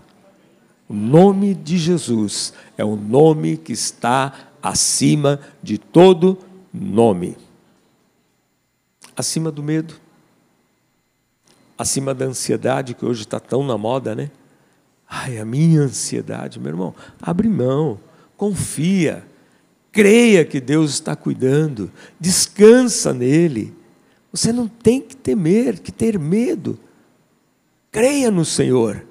O 0.89 0.93
nome 0.93 1.53
de 1.53 1.77
Jesus 1.77 2.53
é 2.77 2.83
o 2.83 2.97
nome 2.97 3.55
que 3.55 3.71
está 3.71 4.33
acima 4.61 5.39
de 5.63 5.77
todo 5.77 6.37
nome. 6.75 7.37
Acima 9.15 9.51
do 9.51 9.63
medo, 9.63 9.95
acima 11.77 12.13
da 12.13 12.25
ansiedade 12.25 12.93
que 12.93 13.05
hoje 13.05 13.21
está 13.21 13.39
tão 13.39 13.63
na 13.65 13.77
moda, 13.77 14.13
né? 14.13 14.29
Ai, 15.07 15.37
a 15.37 15.45
minha 15.45 15.81
ansiedade, 15.81 16.59
meu 16.59 16.69
irmão, 16.69 16.95
abre 17.21 17.47
mão 17.47 17.99
confia, 18.37 19.25
creia 19.91 20.43
que 20.45 20.59
Deus 20.59 20.91
está 20.91 21.15
cuidando, 21.15 21.91
descansa 22.19 23.13
nele. 23.13 23.73
Você 24.31 24.51
não 24.51 24.67
tem 24.67 25.01
que 25.01 25.15
temer, 25.15 25.79
que 25.79 25.91
ter 25.91 26.19
medo. 26.19 26.77
Creia 27.91 28.29
no 28.29 28.43
Senhor. 28.43 29.05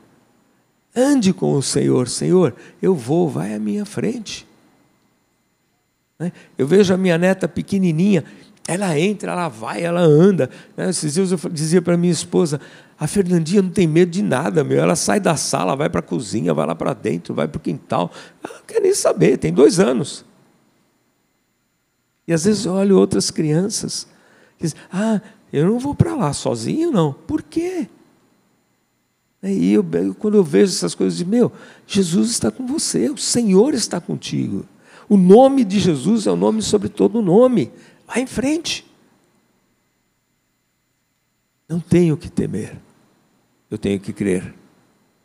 Ande 0.94 1.33
com 1.33 1.54
o 1.54 1.62
Senhor. 1.62 2.09
Senhor, 2.09 2.54
eu 2.83 2.94
vou, 2.94 3.28
vai 3.28 3.54
à 3.54 3.59
minha 3.59 3.87
frente. 3.87 4.47
Né? 6.18 6.33
Eu 6.56 6.66
vejo 6.66 6.92
a 6.94 6.97
minha 6.97 7.18
neta 7.18 7.49
pequenininha, 7.49 8.25
ela 8.66 8.99
entra, 8.99 9.33
ela 9.33 9.49
vai, 9.49 9.83
ela 9.83 10.00
anda. 10.00 10.49
Né? 10.76 10.88
Esses 10.88 11.14
dias 11.14 11.33
eu 11.33 11.38
dizia 11.50 11.83
para 11.83 11.97
minha 11.97 12.12
esposa: 12.12 12.61
a 12.99 13.06
Fernandinha 13.06 13.62
não 13.62 13.71
tem 13.71 13.87
medo 13.87 14.11
de 14.11 14.23
nada, 14.23 14.64
meu. 14.64 14.80
Ela 14.80 14.97
sai 14.97 15.21
da 15.21 15.37
sala, 15.37 15.76
vai 15.76 15.90
para 15.90 16.00
a 16.00 16.02
cozinha, 16.02 16.54
vai 16.54 16.66
lá 16.66 16.75
para 16.75 16.94
dentro, 16.94 17.35
vai 17.35 17.47
para 17.47 17.59
o 17.59 17.61
quintal. 17.61 18.11
Ela 18.42 18.54
não 18.54 18.64
quer 18.66 18.80
nem 18.80 18.94
saber, 18.94 19.37
tem 19.37 19.52
dois 19.52 19.78
anos. 19.78 20.25
E 22.26 22.33
às 22.33 22.44
vezes 22.44 22.64
eu 22.64 22.73
olho 22.73 22.99
outras 22.99 23.30
crianças 23.30 24.06
que 24.56 24.64
dizem, 24.64 24.78
ah, 24.90 25.21
eu 25.52 25.66
não 25.66 25.78
vou 25.78 25.94
para 25.94 26.14
lá 26.14 26.33
sozinho, 26.33 26.90
não. 26.90 27.12
Por 27.12 27.42
quê? 27.42 27.88
E 29.42 29.75
eu, 29.75 29.85
quando 30.18 30.38
eu 30.38 30.42
vejo 30.42 30.73
essas 30.73 30.94
coisas, 30.94 31.21
eu 31.21 31.26
digo, 31.26 31.37
meu, 31.37 31.52
Jesus 31.87 32.30
está 32.30 32.50
com 32.50 32.66
você, 32.66 33.11
o 33.11 33.18
Senhor 33.18 33.75
está 33.75 34.00
contigo. 34.00 34.64
O 35.08 35.16
nome 35.16 35.64
de 35.64 35.78
Jesus 35.78 36.26
é 36.26 36.30
o 36.30 36.37
nome 36.37 36.62
sobre 36.62 36.88
todo 36.88 37.23
nome. 37.23 37.70
Vai 38.06 38.23
em 38.23 38.26
frente. 38.26 38.87
Não 41.68 41.80
tenho 41.80 42.16
que 42.16 42.30
temer. 42.30 42.76
Eu 43.70 43.78
tenho 43.78 43.99
que 43.99 44.12
crer. 44.12 44.54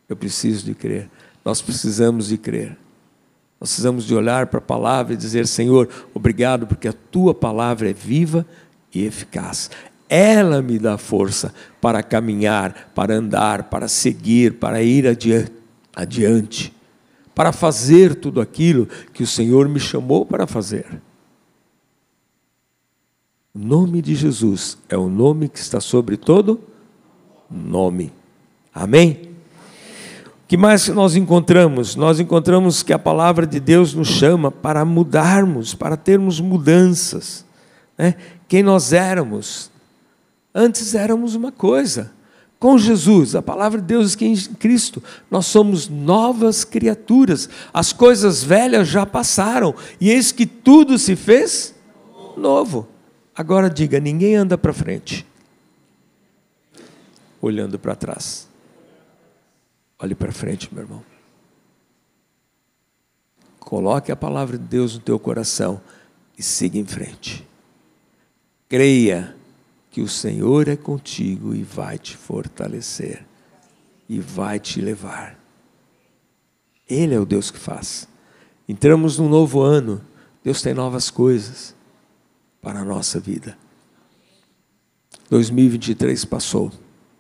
Eu 0.07 0.15
preciso 0.15 0.65
de 0.65 0.73
crer. 0.73 1.09
Nós 1.43 1.61
precisamos 1.61 2.27
de 2.27 2.37
crer. 2.37 2.77
Nós 3.59 3.69
precisamos 3.69 4.05
de 4.05 4.15
olhar 4.15 4.47
para 4.47 4.59
a 4.59 4.61
palavra 4.61 5.13
e 5.13 5.17
dizer: 5.17 5.45
Senhor, 5.45 5.89
obrigado, 6.13 6.65
porque 6.65 6.87
a 6.87 6.93
tua 6.93 7.33
palavra 7.33 7.89
é 7.89 7.93
viva 7.93 8.45
e 8.93 9.05
eficaz. 9.05 9.69
Ela 10.07 10.61
me 10.61 10.79
dá 10.79 10.97
força 10.97 11.53
para 11.79 12.01
caminhar, 12.01 12.91
para 12.95 13.13
andar, 13.13 13.63
para 13.69 13.87
seguir, 13.87 14.53
para 14.53 14.81
ir 14.81 15.05
adiante, 15.95 16.73
para 17.39 17.53
fazer 17.53 18.15
tudo 18.15 18.41
aquilo 18.41 18.85
que 19.13 19.23
o 19.23 19.25
Senhor 19.25 19.69
me 19.69 19.79
chamou 19.79 20.25
para 20.25 20.45
fazer. 20.45 21.01
O 23.55 23.59
nome 23.59 24.01
de 24.01 24.13
Jesus 24.13 24.77
é 24.89 24.97
o 24.97 25.07
nome 25.07 25.47
que 25.47 25.57
está 25.57 25.79
sobre 25.79 26.17
todo 26.17 26.59
nome. 27.49 28.11
Amém? 28.75 29.29
O 30.43 30.47
que 30.49 30.57
mais 30.57 30.89
nós 30.89 31.15
encontramos? 31.15 31.95
Nós 31.95 32.19
encontramos 32.19 32.83
que 32.83 32.91
a 32.91 32.99
palavra 32.99 33.47
de 33.47 33.61
Deus 33.61 33.93
nos 33.93 34.09
chama 34.09 34.51
para 34.51 34.83
mudarmos, 34.83 35.73
para 35.73 35.95
termos 35.95 36.41
mudanças. 36.41 37.45
Né? 37.97 38.15
Quem 38.49 38.61
nós 38.61 38.91
éramos? 38.91 39.71
Antes 40.53 40.93
éramos 40.93 41.35
uma 41.35 41.53
coisa. 41.53 42.11
Com 42.59 42.77
Jesus, 42.77 43.35
a 43.35 43.41
palavra 43.41 43.79
de 43.79 43.87
Deus 43.87 44.15
que 44.15 44.25
em 44.25 44.35
Cristo 44.35 45.01
nós 45.31 45.45
somos 45.45 45.87
novas 45.87 46.65
criaturas. 46.65 47.49
As 47.73 47.93
coisas 47.93 48.43
velhas 48.43 48.89
já 48.89 49.05
passaram 49.05 49.73
e 49.99 50.09
eis 50.09 50.33
que 50.33 50.45
tudo 50.45 50.99
se 50.99 51.15
fez 51.15 51.73
novo. 52.35 52.85
Agora 53.33 53.69
diga: 53.69 53.97
ninguém 54.01 54.35
anda 54.35 54.57
para 54.57 54.73
frente, 54.73 55.25
olhando 57.41 57.79
para 57.79 57.95
trás. 57.95 58.49
Olhe 59.97 60.13
para 60.13 60.31
frente, 60.33 60.67
meu 60.73 60.83
irmão. 60.83 61.03
Coloque 63.59 64.11
a 64.11 64.15
palavra 64.17 64.57
de 64.57 64.65
Deus 64.65 64.95
no 64.95 64.99
teu 64.99 65.17
coração 65.17 65.79
e 66.37 66.43
siga 66.43 66.77
em 66.77 66.85
frente. 66.85 67.47
Creia 68.67 69.35
que 69.89 70.01
o 70.01 70.07
Senhor 70.07 70.67
é 70.67 70.75
contigo 70.75 71.53
e 71.55 71.63
vai 71.63 71.97
te 71.97 72.15
fortalecer 72.15 73.25
e 74.07 74.19
vai 74.19 74.59
te 74.59 74.81
levar. 74.81 75.39
Ele 76.87 77.13
é 77.13 77.19
o 77.19 77.25
Deus 77.25 77.51
que 77.51 77.59
faz. 77.59 78.07
Entramos 78.67 79.17
num 79.17 79.29
novo 79.29 79.61
ano, 79.61 80.01
Deus 80.43 80.61
tem 80.61 80.73
novas 80.73 81.09
coisas 81.09 81.75
para 82.61 82.79
a 82.79 82.85
nossa 82.85 83.19
vida. 83.19 83.57
2023 85.29 86.25
passou, 86.25 86.71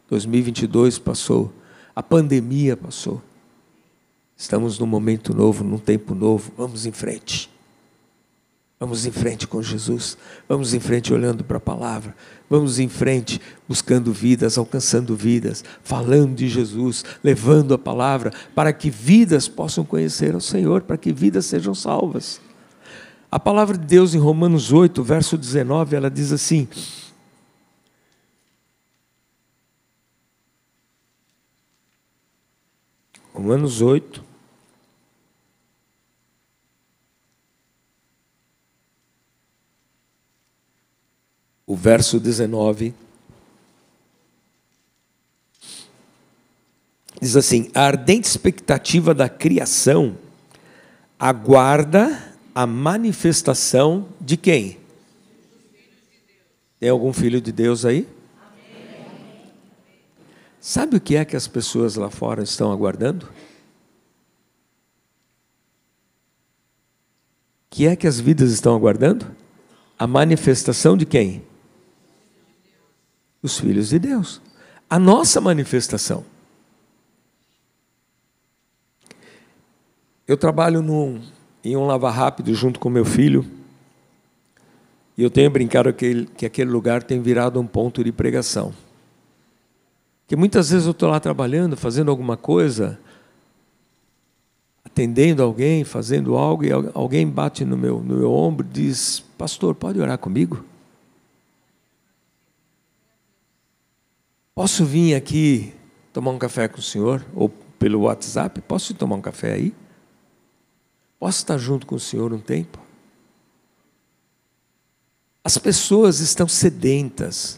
2022 0.09 0.97
passou, 0.97 1.53
a 1.95 2.01
pandemia 2.01 2.75
passou. 2.75 3.21
Estamos 4.35 4.79
num 4.79 4.85
momento 4.85 5.33
novo, 5.33 5.63
num 5.63 5.77
tempo 5.77 6.15
novo, 6.15 6.51
vamos 6.57 6.85
em 6.85 6.91
frente. 6.91 7.49
Vamos 8.79 9.05
em 9.05 9.11
frente 9.11 9.45
com 9.45 9.61
Jesus, 9.61 10.17
vamos 10.47 10.73
em 10.73 10.79
frente 10.79 11.13
olhando 11.13 11.43
para 11.43 11.57
a 11.57 11.59
palavra, 11.59 12.15
vamos 12.49 12.79
em 12.79 12.87
frente 12.87 13.41
buscando 13.67 14.13
vidas, 14.13 14.57
alcançando 14.57 15.17
vidas, 15.17 15.65
falando 15.83 16.33
de 16.33 16.47
Jesus, 16.47 17.03
levando 17.21 17.73
a 17.73 17.77
palavra 17.77 18.31
para 18.55 18.71
que 18.71 18.89
vidas 18.89 19.49
possam 19.49 19.83
conhecer 19.83 20.33
ao 20.33 20.39
Senhor, 20.39 20.83
para 20.83 20.95
que 20.95 21.11
vidas 21.11 21.45
sejam 21.45 21.75
salvas. 21.75 22.39
A 23.29 23.37
palavra 23.37 23.77
de 23.77 23.85
Deus 23.85 24.15
em 24.15 24.17
Romanos 24.17 24.71
8, 24.71 25.03
verso 25.03 25.37
19, 25.37 25.97
ela 25.97 26.09
diz 26.09 26.31
assim: 26.31 26.65
Romanos 33.33 33.81
8, 33.81 34.28
o 41.69 41.75
verso 41.75 42.19
19. 42.19 42.95
Diz 47.21 47.35
assim: 47.35 47.69
a 47.75 47.81
ardente 47.83 48.27
expectativa 48.27 49.13
da 49.13 49.29
criação 49.29 50.17
aguarda 51.19 52.35
a 52.55 52.65
manifestação 52.65 54.07
de 54.19 54.35
quem? 54.35 54.79
Tem 56.79 56.89
algum 56.89 57.13
filho 57.13 57.39
de 57.39 57.51
Deus 57.51 57.85
aí? 57.85 58.07
Sabe 60.59 60.97
o 60.97 61.01
que 61.01 61.15
é 61.15 61.23
que 61.23 61.35
as 61.35 61.47
pessoas 61.47 61.95
lá 61.95 62.09
fora 62.09 62.41
estão 62.41 62.71
aguardando? 62.71 63.27
O 63.27 63.29
que 67.69 67.85
é 67.85 67.95
que 67.95 68.07
as 68.07 68.19
vidas 68.19 68.51
estão 68.51 68.75
aguardando? 68.75 69.27
A 69.99 70.07
manifestação 70.07 70.97
de 70.97 71.05
quem? 71.05 71.47
Os 73.41 73.57
filhos 73.59 73.89
de 73.89 73.99
Deus. 73.99 74.41
A 74.89 74.99
nossa 74.99 75.39
manifestação. 75.39 76.23
Eu 80.27 80.37
trabalho 80.37 80.81
num, 80.81 81.21
em 81.63 81.75
um 81.75 81.85
lava 81.85 82.11
rápido 82.11 82.53
junto 82.53 82.79
com 82.79 82.89
meu 82.89 83.05
filho. 83.05 83.45
E 85.17 85.23
eu 85.23 85.29
tenho 85.29 85.49
brincado 85.49 85.91
que, 85.91 86.25
que 86.37 86.45
aquele 86.45 86.69
lugar 86.69 87.03
tem 87.03 87.21
virado 87.21 87.59
um 87.59 87.67
ponto 87.67 88.03
de 88.03 88.11
pregação. 88.11 88.73
Que 90.27 90.35
muitas 90.35 90.69
vezes 90.69 90.85
eu 90.85 90.91
estou 90.91 91.09
lá 91.09 91.19
trabalhando, 91.19 91.75
fazendo 91.75 92.11
alguma 92.11 92.37
coisa, 92.37 92.99
atendendo 94.85 95.41
alguém, 95.41 95.83
fazendo 95.83 96.37
algo, 96.37 96.63
e 96.63 96.69
alguém 96.93 97.27
bate 97.27 97.65
no 97.65 97.75
meu, 97.75 97.99
no 97.99 98.17
meu 98.17 98.31
ombro 98.31 98.65
e 98.69 98.71
diz: 98.71 99.23
Pastor, 99.37 99.73
pode 99.73 99.99
orar 99.99 100.17
comigo? 100.17 100.63
Posso 104.59 104.83
vir 104.83 105.15
aqui 105.15 105.73
tomar 106.11 106.31
um 106.31 106.37
café 106.37 106.67
com 106.67 106.79
o 106.79 106.83
senhor? 106.83 107.25
Ou 107.33 107.47
pelo 107.47 108.01
WhatsApp? 108.01 108.59
Posso 108.59 108.93
tomar 108.93 109.15
um 109.15 109.21
café 109.21 109.53
aí? 109.53 109.73
Posso 111.17 111.37
estar 111.37 111.57
junto 111.57 111.87
com 111.87 111.95
o 111.95 111.99
senhor 111.99 112.33
um 112.33 112.41
tempo? 112.41 112.77
As 115.45 115.57
pessoas 115.57 116.19
estão 116.19 116.45
sedentas. 116.45 117.57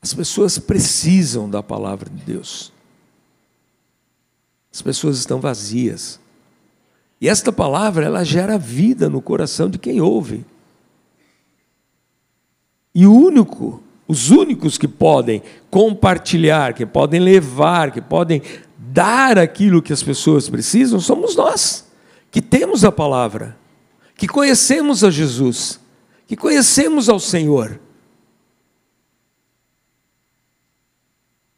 As 0.00 0.14
pessoas 0.14 0.56
precisam 0.56 1.50
da 1.50 1.64
palavra 1.64 2.08
de 2.08 2.22
Deus. 2.22 2.72
As 4.72 4.80
pessoas 4.80 5.18
estão 5.18 5.40
vazias. 5.40 6.20
E 7.20 7.28
esta 7.28 7.50
palavra, 7.50 8.06
ela 8.06 8.22
gera 8.22 8.56
vida 8.56 9.08
no 9.08 9.20
coração 9.20 9.68
de 9.68 9.80
quem 9.80 10.00
ouve. 10.00 10.46
E 12.94 13.04
o 13.04 13.12
único 13.12 13.82
os 14.06 14.30
únicos 14.30 14.76
que 14.76 14.86
podem 14.86 15.42
compartilhar, 15.70 16.74
que 16.74 16.84
podem 16.84 17.20
levar, 17.20 17.90
que 17.90 18.00
podem 18.00 18.42
dar 18.76 19.38
aquilo 19.38 19.82
que 19.82 19.92
as 19.92 20.02
pessoas 20.02 20.48
precisam, 20.48 21.00
somos 21.00 21.34
nós, 21.34 21.90
que 22.30 22.42
temos 22.42 22.84
a 22.84 22.92
palavra, 22.92 23.56
que 24.16 24.28
conhecemos 24.28 25.02
a 25.02 25.10
Jesus, 25.10 25.80
que 26.26 26.36
conhecemos 26.36 27.08
ao 27.08 27.18
Senhor. 27.18 27.80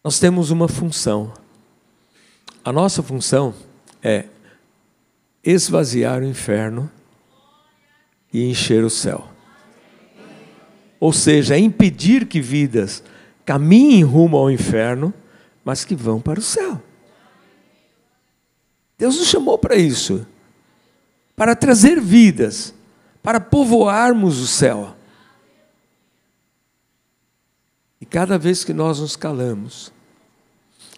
Nós 0.02 0.20
temos 0.20 0.50
uma 0.50 0.68
função. 0.68 1.32
A 2.64 2.72
nossa 2.72 3.02
função 3.02 3.52
é 4.02 4.26
esvaziar 5.42 6.22
o 6.22 6.26
inferno 6.26 6.90
e 8.32 8.48
encher 8.48 8.84
o 8.84 8.90
céu 8.90 9.35
ou 10.98 11.12
seja, 11.12 11.54
é 11.54 11.58
impedir 11.58 12.26
que 12.26 12.40
vidas 12.40 13.02
caminhem 13.44 14.02
rumo 14.02 14.36
ao 14.36 14.50
inferno, 14.50 15.12
mas 15.64 15.84
que 15.84 15.94
vão 15.94 16.20
para 16.20 16.40
o 16.40 16.42
céu. 16.42 16.82
Deus 18.98 19.18
nos 19.18 19.28
chamou 19.28 19.58
para 19.58 19.76
isso, 19.76 20.26
para 21.34 21.54
trazer 21.54 22.00
vidas, 22.00 22.74
para 23.22 23.38
povoarmos 23.38 24.40
o 24.40 24.46
céu. 24.46 24.96
E 28.00 28.06
cada 28.06 28.38
vez 28.38 28.64
que 28.64 28.72
nós 28.72 29.00
nos 29.00 29.16
calamos, 29.16 29.92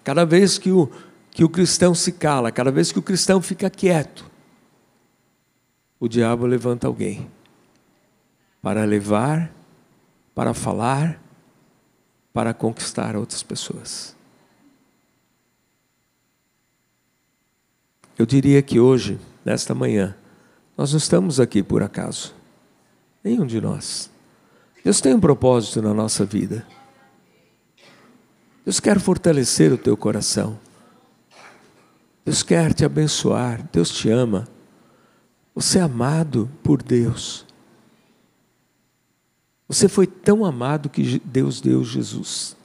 cada 0.05 0.25
vez 0.25 0.59
que 0.59 0.71
o, 0.71 0.91
que 1.31 1.43
o 1.43 1.49
cristão 1.49 1.95
se 1.95 2.13
cala, 2.13 2.53
cada 2.53 2.71
vez 2.71 2.93
que 2.93 2.99
o 2.99 3.03
cristão 3.03 3.43
fica 3.43 3.69
quieto, 3.69 4.25
o 5.99 6.09
diabo 6.09 6.47
levanta 6.47 6.87
alguém 6.87 7.29
para 8.63 8.85
levar 8.85 9.58
para 10.39 10.55
falar, 10.55 11.21
para 12.33 12.55
conquistar 12.55 13.17
outras 13.17 13.43
pessoas. 13.43 14.15
Eu 18.17 18.25
diria 18.25 18.63
que 18.63 18.79
hoje, 18.79 19.19
nesta 19.45 19.75
manhã, 19.75 20.15
nós 20.77 20.93
não 20.93 20.99
estamos 20.99 21.41
aqui 21.41 21.61
por 21.61 21.83
acaso. 21.83 22.33
Nenhum 23.25 23.45
de 23.45 23.61
nós. 23.61 24.13
Deus 24.85 25.01
tem 25.01 25.13
um 25.13 25.19
propósito 25.19 25.83
na 25.83 25.93
nossa 25.93 26.25
vida. 26.25 26.65
Deus 28.65 28.79
quer 28.79 29.01
fortalecer 29.01 29.73
o 29.73 29.77
teu 29.77 29.97
coração. 29.97 30.57
Deus 32.25 32.45
quer 32.45 32.73
te 32.73 32.85
abençoar. 32.85 33.69
Deus 33.73 33.91
te 33.91 34.09
ama. 34.09 34.47
Você 35.53 35.81
é 35.81 35.83
amado 35.83 36.49
por 36.63 36.81
Deus. 36.81 37.48
Você 39.69 39.87
foi 39.87 40.07
tão 40.07 40.47
amado 40.47 40.89
que 40.89 41.21
Deus 41.23 41.61
deu 41.61 41.85
Jesus. 41.85 42.57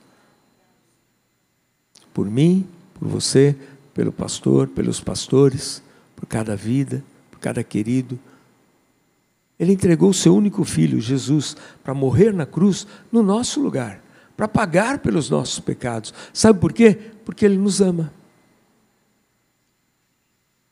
Por 2.14 2.30
mim, 2.30 2.66
por 2.94 3.10
você, 3.10 3.56
pelo 3.94 4.12
pastor, 4.12 4.70
pelos 4.70 5.02
pastores, 5.02 5.84
por 6.16 6.26
cada 6.26 6.56
vida, 6.56 7.04
por 7.30 7.40
cada 7.40 7.62
querido. 7.62 8.18
Ele 9.60 9.74
entregou 9.74 10.12
o 10.12 10.14
seu 10.14 10.34
único 10.34 10.64
filho, 10.64 11.02
Jesus, 11.02 11.58
para 11.84 11.94
morrer 11.94 12.34
na 12.34 12.46
cruz 12.46 12.88
no 13.12 13.22
nosso 13.22 13.62
lugar, 13.62 14.02
para 14.38 14.48
pagar 14.48 15.00
pelos 15.00 15.30
nossos 15.30 15.60
pecados. 15.60 16.14
Sabe 16.32 16.60
por 16.60 16.72
quê? 16.72 16.98
Porque 17.26 17.44
Ele 17.46 17.58
nos 17.58 17.82
ama. 17.82 18.14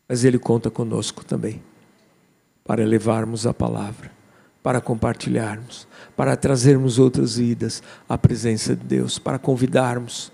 Mas 0.08 0.24
Ele 0.24 0.40
conta 0.40 0.72
conosco 0.72 1.26
também, 1.26 1.62
para 2.64 2.86
levarmos 2.86 3.46
a 3.46 3.54
palavra 3.54 4.21
para 4.64 4.80
compartilharmos, 4.80 5.88
para 6.16 6.36
trazermos 6.36 7.00
outras 7.00 7.38
vidas 7.38 7.82
à 8.08 8.18
presença 8.18 8.76
de 8.76 8.84
Deus, 8.84 9.18
para 9.18 9.40
convidarmos. 9.40 10.32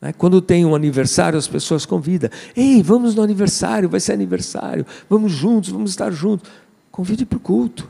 Né? 0.00 0.12
Quando 0.12 0.40
tem 0.40 0.64
um 0.64 0.74
aniversário, 0.74 1.38
as 1.38 1.48
pessoas 1.48 1.84
convidam. 1.84 2.30
Ei, 2.56 2.82
vamos 2.82 3.14
no 3.14 3.22
aniversário, 3.22 3.88
vai 3.88 4.00
ser 4.00 4.12
aniversário, 4.12 4.86
vamos 5.08 5.32
juntos, 5.32 5.70
vamos 5.70 5.90
estar 5.90 6.10
juntos. 6.10 6.50
Convide 6.90 7.26
para 7.26 7.36
o 7.36 7.40
culto. 7.40 7.88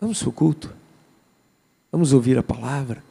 Vamos 0.00 0.20
para 0.20 0.28
o 0.28 0.32
culto. 0.32 0.74
Vamos 1.90 2.12
ouvir 2.12 2.36
a 2.36 2.42
palavra. 2.42 3.02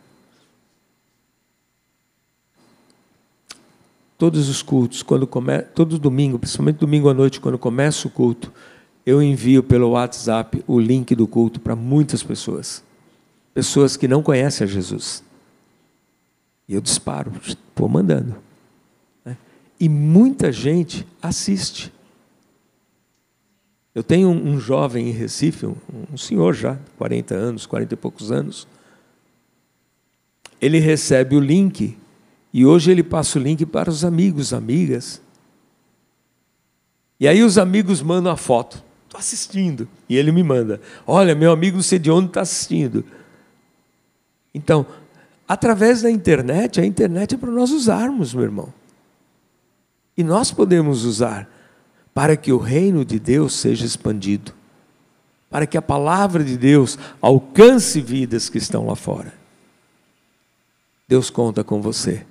Todos 4.18 4.48
os 4.48 4.62
cultos, 4.62 5.02
quando 5.02 5.26
come... 5.26 5.60
todo 5.60 5.98
domingo, 5.98 6.38
principalmente 6.38 6.78
domingo 6.78 7.10
à 7.10 7.14
noite, 7.14 7.42
quando 7.42 7.58
começa 7.58 8.08
o 8.08 8.12
culto, 8.12 8.54
eu 9.06 9.22
envio 9.22 9.62
pelo 9.62 9.90
WhatsApp 9.90 10.64
o 10.68 10.80
link 10.80 11.14
do 11.16 11.28
culto 11.28 11.60
para 11.60 11.76
muitas 11.76 12.24
pessoas. 12.24 12.84
Pessoas 13.54 13.98
que 13.98 14.08
não 14.08 14.24
conhecem 14.24 14.66
a 14.66 14.68
Jesus. 14.68 15.24
E 16.68 16.74
eu 16.74 16.82
disparo, 16.82 17.32
vou 17.76 17.90
mandando. 17.90 18.36
Né? 19.26 19.38
E 19.80 19.90
muita 19.90 20.52
gente 20.52 21.06
assiste. 21.22 21.92
Eu 23.94 24.02
tenho 24.02 24.30
um, 24.30 24.60
jovem 24.60 25.10
em 25.10 25.12
Recife, 25.12 25.68
um, 25.68 25.76
um 26.12 26.18
senhor 26.18 26.54
já, 26.54 26.80
40 26.98 27.36
anos, 27.36 27.66
40 27.66 27.94
e 27.94 27.98
poucos 27.98 28.32
anos. 28.32 28.68
Ele 30.60 30.80
recebe 30.80 31.36
o 31.36 31.40
link 31.40 31.96
e 32.52 32.66
hoje 32.66 32.90
ele 32.90 33.04
passa 33.04 33.38
o 33.38 33.42
link 33.42 33.66
para 33.66 33.90
os 33.90 34.04
amigos, 34.04 34.54
amigas. 34.54 35.22
E 37.20 37.28
aí 37.28 37.44
os 37.44 37.58
amigos 37.58 38.02
mandam 38.02 38.32
a 38.32 38.38
foto. 38.38 38.83
Estou 39.14 39.20
assistindo. 39.20 39.88
E 40.10 40.18
ele 40.18 40.32
me 40.32 40.42
manda. 40.42 40.82
Olha, 41.06 41.36
meu 41.36 41.52
amigo 41.52 41.78
não 41.78 41.84
sei 41.84 42.00
de 42.00 42.10
onde 42.10 42.30
está 42.30 42.42
assistindo. 42.42 43.06
Então, 44.52 44.88
através 45.48 46.02
da 46.02 46.10
internet, 46.10 46.82
a 46.82 46.86
internet 46.86 47.36
é 47.36 47.38
para 47.38 47.52
nós 47.52 47.70
usarmos, 47.70 48.34
meu 48.34 48.44
irmão. 48.44 48.74
E 50.18 50.24
nós 50.24 50.52
podemos 50.52 51.06
usar 51.06 51.48
para 52.12 52.36
que 52.36 52.52
o 52.52 52.58
reino 52.58 53.06
de 53.06 53.20
Deus 53.20 53.54
seja 53.54 53.86
expandido, 53.86 54.52
para 55.48 55.68
que 55.68 55.78
a 55.78 55.82
palavra 55.82 56.44
de 56.44 56.58
Deus 56.58 56.98
alcance 57.22 58.02
vidas 58.02 58.50
que 58.50 58.58
estão 58.58 58.88
lá 58.88 58.96
fora. 58.96 59.32
Deus 61.08 61.30
conta 61.30 61.64
com 61.64 61.82
você. 61.82 62.26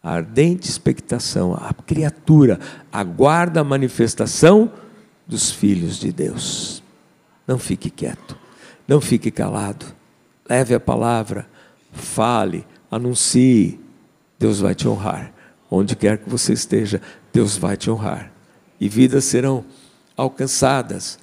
A 0.00 0.12
ardente 0.12 0.68
expectação, 0.68 1.54
a 1.54 1.74
criatura 1.74 2.60
aguarda 2.92 3.60
a 3.60 3.64
manifestação 3.64 4.70
dos 5.26 5.50
filhos 5.50 5.98
de 5.98 6.12
Deus. 6.12 6.82
Não 7.46 7.58
fique 7.58 7.90
quieto, 7.90 8.36
não 8.86 9.00
fique 9.00 9.30
calado. 9.30 9.86
Leve 10.48 10.74
a 10.74 10.80
palavra, 10.80 11.48
fale, 11.92 12.66
anuncie. 12.90 13.80
Deus 14.38 14.60
vai 14.60 14.74
te 14.74 14.86
honrar. 14.86 15.32
Onde 15.70 15.96
quer 15.96 16.18
que 16.18 16.30
você 16.30 16.52
esteja, 16.52 17.00
Deus 17.32 17.56
vai 17.56 17.76
te 17.76 17.90
honrar. 17.90 18.30
E 18.80 18.88
vidas 18.88 19.24
serão 19.24 19.64
alcançadas, 20.16 21.18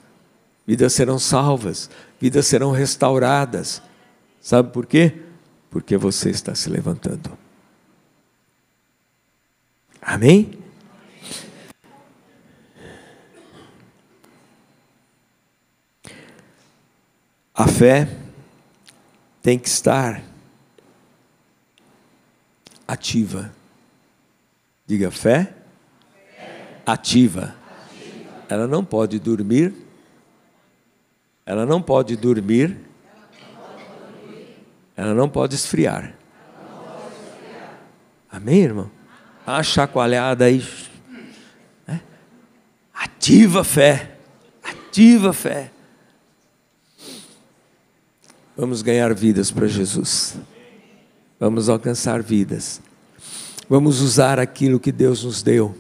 vidas 0.68 0.94
serão 0.94 1.18
salvas, 1.18 1.90
vidas 2.20 2.46
serão 2.46 2.72
restauradas. 2.72 3.82
Sabe 4.42 4.72
por 4.72 4.86
quê? 4.86 5.22
Porque 5.70 5.96
você 5.96 6.30
está 6.30 6.54
se 6.54 6.70
levantando. 6.70 7.38
Amém? 10.02 10.63
A 17.54 17.68
fé 17.68 18.08
tem 19.42 19.60
que 19.60 19.68
estar 19.68 20.24
ativa. 22.88 23.54
Diga 24.86 25.12
fé, 25.12 25.54
Ativa. 26.86 27.56
Ela 28.50 28.68
não 28.68 28.84
pode 28.84 29.18
dormir. 29.18 29.74
Ela 31.46 31.66
não 31.66 31.82
pode 31.82 32.16
dormir. 32.18 32.78
Ela 34.96 35.14
não 35.14 35.30
pode 35.30 35.56
esfriar. 35.56 36.14
Amém, 38.30 38.64
irmão? 38.64 38.92
A 39.46 39.64
chacoalhada 39.64 40.46
aí. 40.46 40.66
Né? 41.88 42.02
Ativa 42.94 43.62
a 43.62 43.64
fé. 43.64 44.18
Ativa 44.62 45.30
a 45.30 45.34
fé. 45.34 45.72
Vamos 48.56 48.82
ganhar 48.82 49.14
vidas 49.14 49.50
para 49.50 49.68
Jesus. 49.68 50.36
Vamos 51.40 51.70
alcançar 51.70 52.22
vidas. 52.22 52.80
Vamos 53.68 54.02
usar 54.02 54.40
aquilo 54.40 54.80
que 54.80 54.92
Deus 54.92 55.24
nos 55.24 55.42
deu. 55.42 55.76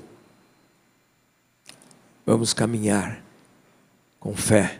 Vamos 2.25 2.53
caminhar 2.53 3.21
com 4.19 4.36
fé. 4.36 4.79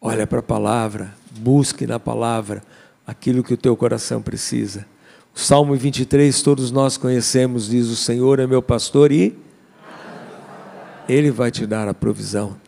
Olha 0.00 0.26
para 0.26 0.38
a 0.38 0.42
palavra, 0.42 1.14
busque 1.30 1.86
na 1.86 1.98
palavra 1.98 2.62
aquilo 3.06 3.42
que 3.42 3.54
o 3.54 3.56
teu 3.56 3.76
coração 3.76 4.22
precisa. 4.22 4.86
O 5.34 5.40
Salmo 5.40 5.74
23, 5.74 6.42
todos 6.42 6.70
nós 6.70 6.96
conhecemos, 6.96 7.68
diz: 7.68 7.88
O 7.88 7.96
Senhor 7.96 8.38
é 8.38 8.46
meu 8.46 8.62
pastor 8.62 9.10
e 9.10 9.36
Ele 11.08 11.30
vai 11.30 11.50
te 11.50 11.66
dar 11.66 11.88
a 11.88 11.94
provisão. 11.94 12.61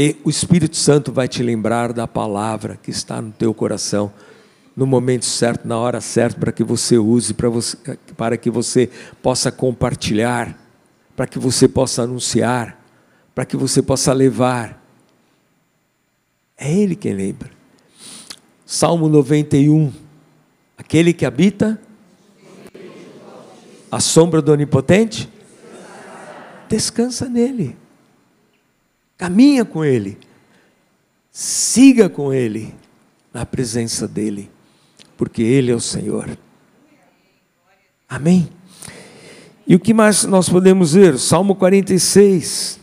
E 0.00 0.14
o 0.22 0.30
Espírito 0.30 0.76
Santo 0.76 1.10
vai 1.10 1.26
te 1.26 1.42
lembrar 1.42 1.92
da 1.92 2.06
palavra 2.06 2.78
que 2.80 2.88
está 2.88 3.20
no 3.20 3.32
teu 3.32 3.52
coração, 3.52 4.12
no 4.76 4.86
momento 4.86 5.24
certo, 5.24 5.66
na 5.66 5.76
hora 5.76 6.00
certa, 6.00 6.38
para 6.38 6.52
que 6.52 6.62
você 6.62 6.96
use, 6.96 7.34
para, 7.34 7.48
você, 7.48 7.76
para 8.16 8.36
que 8.36 8.48
você 8.48 8.88
possa 9.20 9.50
compartilhar, 9.50 10.56
para 11.16 11.26
que 11.26 11.36
você 11.36 11.66
possa 11.66 12.02
anunciar, 12.02 12.80
para 13.34 13.44
que 13.44 13.56
você 13.56 13.82
possa 13.82 14.12
levar. 14.12 14.80
É 16.56 16.72
Ele 16.72 16.94
quem 16.94 17.12
lembra. 17.14 17.50
Salmo 18.64 19.08
91. 19.08 19.92
Aquele 20.76 21.12
que 21.12 21.26
habita 21.26 21.76
a 23.90 23.98
sombra 23.98 24.40
do 24.40 24.52
Onipotente, 24.52 25.28
descansa 26.68 27.28
nele. 27.28 27.76
Caminha 29.18 29.64
com 29.64 29.84
Ele. 29.84 30.16
Siga 31.30 32.08
com 32.08 32.32
Ele 32.32 32.74
na 33.34 33.44
presença 33.44 34.08
dEle, 34.08 34.50
porque 35.16 35.42
Ele 35.42 35.72
é 35.72 35.74
o 35.74 35.80
Senhor. 35.80 36.38
Amém? 38.08 38.48
E 39.66 39.74
o 39.74 39.80
que 39.80 39.92
mais 39.92 40.24
nós 40.24 40.48
podemos 40.48 40.94
ver? 40.94 41.18
Salmo 41.18 41.54
46. 41.54 42.80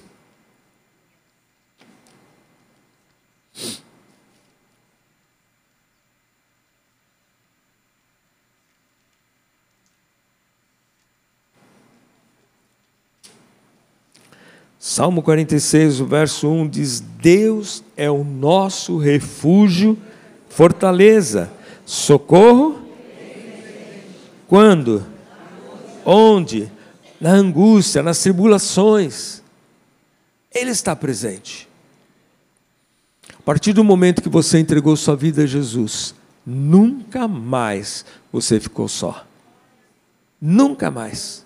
Salmo 14.88 15.24
46, 15.24 16.00
o 16.02 16.06
verso 16.06 16.48
1 16.48 16.68
diz: 16.68 17.00
Deus 17.00 17.84
é 17.98 18.08
o 18.08 18.24
nosso 18.24 19.00
refúgio, 19.00 19.98
fortaleza, 20.48 21.52
socorro. 21.84 22.88
Quando? 24.48 25.04
Onde? 26.06 26.72
Na 27.20 27.32
angústia, 27.32 28.04
nas 28.04 28.20
tribulações. 28.20 29.42
Ele 30.54 30.70
está 30.70 30.96
presente. 30.96 31.68
A 33.40 33.42
partir 33.42 33.74
do 33.74 33.84
momento 33.84 34.22
que 34.22 34.30
você 34.30 34.60
entregou 34.60 34.96
sua 34.96 35.16
vida 35.16 35.42
a 35.42 35.48
Jesus, 35.48 36.14
nunca 36.46 37.28
mais 37.28 38.06
você 38.32 38.60
ficou 38.60 38.88
só. 38.88 39.26
Nunca 40.40 40.92
mais. 40.92 41.44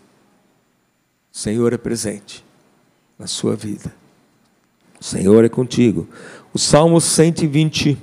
O 1.34 1.38
Senhor 1.38 1.72
é 1.72 1.78
presente 1.78 2.49
na 3.20 3.28
sua 3.28 3.54
vida. 3.54 3.94
O 5.00 5.04
Senhor 5.04 5.44
é 5.44 5.50
contigo. 5.50 6.08
O 6.54 6.58
Salmo 6.58 7.02
120. 7.02 7.98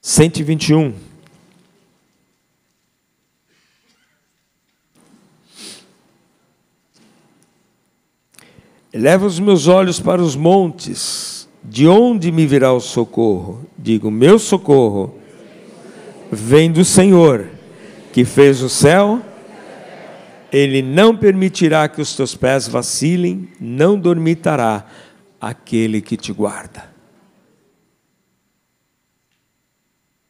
Cento 0.00 0.38
e 0.38 0.42
vinte 0.42 0.68
e 0.68 0.74
um. 0.74 0.94
Eleva 8.92 9.26
os 9.26 9.38
meus 9.38 9.66
olhos 9.66 10.00
para 10.00 10.20
os 10.22 10.34
montes 10.34 11.29
de 11.62 11.86
onde 11.86 12.32
me 12.32 12.46
virá 12.46 12.72
o 12.72 12.80
socorro? 12.80 13.66
Digo, 13.76 14.10
meu 14.10 14.38
socorro 14.38 15.18
vem 16.30 16.72
do 16.72 16.84
Senhor, 16.84 17.48
que 18.12 18.24
fez 18.24 18.62
o 18.62 18.68
céu. 18.68 19.22
Ele 20.52 20.82
não 20.82 21.16
permitirá 21.16 21.88
que 21.88 22.00
os 22.00 22.16
teus 22.16 22.34
pés 22.34 22.66
vacilem, 22.66 23.48
não 23.60 23.98
dormitará 23.98 24.86
aquele 25.40 26.00
que 26.00 26.16
te 26.16 26.32
guarda. 26.32 26.90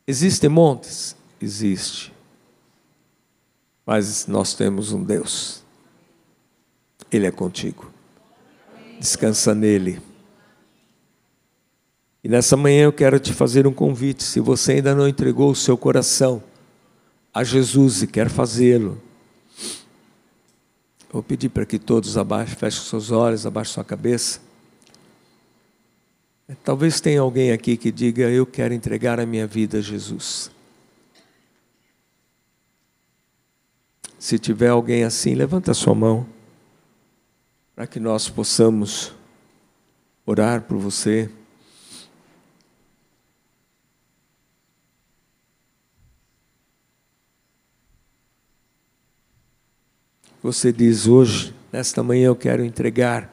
Existem 0.07 0.51
montes? 0.51 1.17
Existe. 1.41 2.13
Mas 3.87 4.27
nós 4.27 4.53
temos 4.53 4.93
um 4.93 5.03
Deus. 5.03 5.63
Ele 7.11 7.27
é 7.27 7.31
contigo. 7.31 7.91
Descansa 8.99 9.55
nele 9.55 10.10
E 12.23 12.29
nessa 12.29 12.57
manhã 12.57 12.85
eu 12.85 12.93
quero 12.93 13.19
te 13.19 13.33
fazer 13.33 13.67
um 13.67 13.73
convite. 13.73 14.23
Se 14.23 14.41
você 14.41 14.73
ainda 14.73 14.95
não 14.95 15.09
entregou 15.09 15.51
o 15.51 15.57
seu 15.57 15.77
coração 15.77 16.43
a 17.33 17.43
Jesus 17.43 18.03
e 18.03 18.07
quer 18.07 18.29
fazê-lo, 18.29 19.01
vou 21.11 21.23
pedir 21.23 21.49
para 21.49 21.65
que 21.65 21.79
todos 21.79 22.19
abaixem, 22.19 22.57
fechem 22.57 22.85
seus 22.85 23.11
olhos, 23.11 23.47
abaixem 23.47 23.75
sua 23.75 23.85
cabeça. 23.85 24.41
Talvez 26.65 27.01
tenha 27.01 27.21
alguém 27.21 27.53
aqui 27.53 27.77
que 27.77 27.93
diga: 27.93 28.29
Eu 28.29 28.45
quero 28.45 28.75
entregar 28.75 29.21
a 29.21 29.27
minha 29.27 29.47
vida 29.47 29.79
a 29.79 29.81
Jesus. 29.81 30.51
Se 34.19 34.39
tiver 34.39 34.69
alguém 34.69 35.05
assim, 35.05 35.35
levanta 35.35 35.71
a 35.71 35.75
sua 35.75 35.95
mão, 35.95 36.27
para 37.75 37.87
que 37.87 37.99
nós 37.99 38.29
possamos 38.29 39.15
orar 40.27 40.63
por 40.63 40.77
você. 40.77 41.31
Você 50.43 50.73
diz 50.73 51.07
hoje, 51.07 51.55
nesta 51.71 52.03
manhã 52.03 52.29
eu 52.29 52.37
quero 52.37 52.65
entregar 52.65 53.31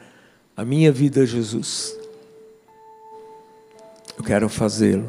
a 0.54 0.62
minha 0.62 0.92
vida 0.92 1.22
a 1.22 1.24
Jesus. 1.24 1.96
Eu 4.16 4.22
quero 4.22 4.46
fazê-lo. 4.48 5.08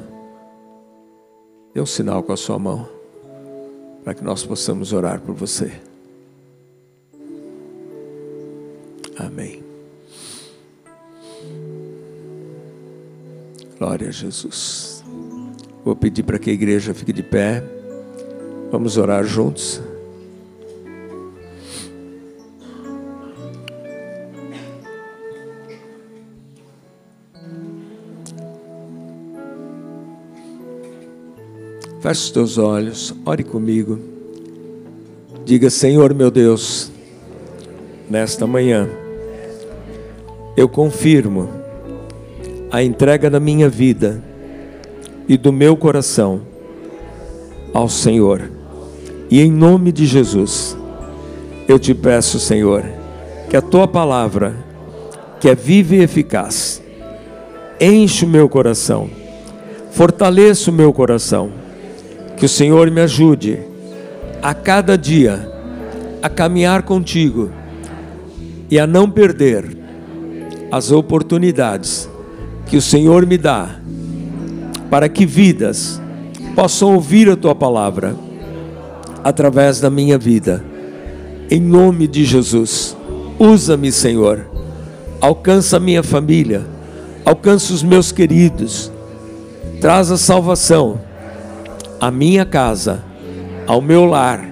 Dê 1.74 1.82
um 1.82 1.86
sinal 1.86 2.24
com 2.24 2.32
a 2.32 2.38
sua 2.38 2.58
mão, 2.58 2.88
para 4.04 4.14
que 4.14 4.24
nós 4.24 4.46
possamos 4.46 4.94
orar 4.94 5.20
por 5.20 5.36
você. 5.36 5.74
Amém. 9.18 9.62
Glória 13.78 14.08
a 14.08 14.12
Jesus. 14.12 15.04
Vou 15.84 15.96
pedir 15.98 16.24
para 16.24 16.40
que 16.40 16.50
a 16.50 16.54
igreja 16.54 16.94
fique 16.94 17.12
de 17.12 17.24
pé. 17.24 17.62
Vamos 18.72 18.98
orar 18.98 19.26
juntos. 19.26 19.82
Feche 32.02 32.22
os 32.22 32.32
teus 32.32 32.58
olhos, 32.58 33.14
ore 33.26 33.44
comigo. 33.44 34.00
Diga, 35.44 35.70
Senhor 35.70 36.14
meu 36.14 36.32
Deus, 36.32 36.90
nesta 38.10 38.48
manhã, 38.48 38.88
eu 40.56 40.70
confirmo 40.70 41.50
a 42.72 42.82
entrega 42.82 43.30
da 43.30 43.38
minha 43.38 43.68
vida 43.68 44.24
e 45.28 45.36
do 45.36 45.52
meu 45.52 45.76
coração 45.76 46.40
ao 47.74 47.90
Senhor. 47.90 48.50
E 49.30 49.42
em 49.42 49.52
nome 49.52 49.92
de 49.92 50.06
Jesus, 50.06 50.78
eu 51.68 51.78
te 51.78 51.94
peço, 51.94 52.40
Senhor, 52.40 52.86
que 53.50 53.58
a 53.58 53.62
tua 53.62 53.90
palavra, 53.90 54.56
que 55.38 55.50
é 55.50 55.56
viva 55.56 55.96
e 55.96 56.02
eficaz, 56.02 56.82
enche 57.78 58.24
o 58.24 58.30
meu 58.30 58.48
coração, 58.48 59.10
fortaleça 59.92 60.72
o 60.72 60.74
meu 60.74 60.94
coração 60.94 61.68
que 62.40 62.46
o 62.46 62.50
Senhor 62.50 62.90
me 62.90 63.02
ajude 63.02 63.60
a 64.42 64.54
cada 64.54 64.98
dia 64.98 65.52
a 66.22 66.30
caminhar 66.30 66.84
contigo 66.84 67.52
e 68.72 68.80
a 68.80 68.88
não 68.88 69.12
perder 69.12 69.78
as 70.72 70.90
oportunidades 70.90 72.10
que 72.66 72.78
o 72.78 72.82
Senhor 72.82 73.26
me 73.26 73.38
dá 73.38 73.76
para 74.90 75.10
que 75.10 75.26
vidas 75.26 76.02
possam 76.56 76.96
ouvir 76.96 77.30
a 77.30 77.36
tua 77.36 77.54
palavra 77.54 78.16
através 79.22 79.82
da 79.82 79.90
minha 79.90 80.18
vida. 80.18 80.64
Em 81.52 81.60
nome 81.60 82.08
de 82.08 82.24
Jesus, 82.24 82.96
usa-me, 83.38 83.92
Senhor. 83.92 84.46
Alcança 85.20 85.76
a 85.76 85.80
minha 85.80 86.02
família, 86.02 86.66
alcança 87.26 87.74
os 87.74 87.84
meus 87.84 88.14
queridos. 88.14 88.90
Traz 89.82 90.10
a 90.10 90.18
salvação 90.18 91.09
à 92.00 92.10
minha 92.10 92.46
casa, 92.46 93.04
ao 93.68 93.82
meu 93.82 94.06
lar, 94.06 94.48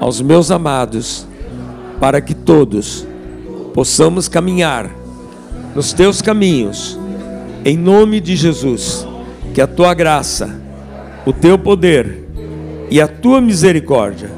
aos 0.00 0.20
meus 0.20 0.50
amados, 0.50 1.26
para 2.00 2.20
que 2.20 2.34
todos 2.34 3.06
possamos 3.74 4.28
caminhar 4.28 4.90
nos 5.74 5.92
teus 5.92 6.20
caminhos, 6.20 6.98
em 7.64 7.76
nome 7.76 8.20
de 8.20 8.36
Jesus, 8.36 9.06
que 9.54 9.60
a 9.60 9.66
tua 9.66 9.94
graça, 9.94 10.60
o 11.24 11.32
teu 11.32 11.58
poder 11.58 12.24
e 12.90 13.00
a 13.00 13.08
tua 13.08 13.40
misericórdia 13.40 14.30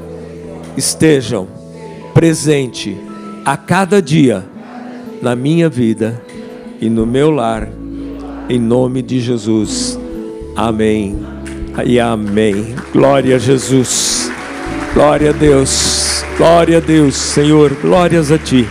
estejam 0.77 1.47
presente 2.13 2.97
a 3.43 3.57
cada 3.57 4.01
dia 4.01 4.43
na 5.21 5.35
minha 5.35 5.69
vida 5.69 6.21
e 6.79 6.89
no 6.89 7.05
meu 7.05 7.31
lar, 7.31 7.67
em 8.49 8.59
nome 8.59 9.01
de 9.01 9.19
Jesus. 9.19 9.99
Amém 10.55 11.34
e 11.83 11.99
amém. 11.99 12.75
Glória 12.93 13.35
a 13.35 13.39
Jesus. 13.39 14.31
Glória 14.93 15.31
a 15.31 15.33
Deus. 15.33 16.23
Glória 16.37 16.77
a 16.77 16.79
Deus, 16.79 17.15
Senhor. 17.15 17.75
Glórias 17.81 18.31
a 18.31 18.37
Ti. 18.37 18.67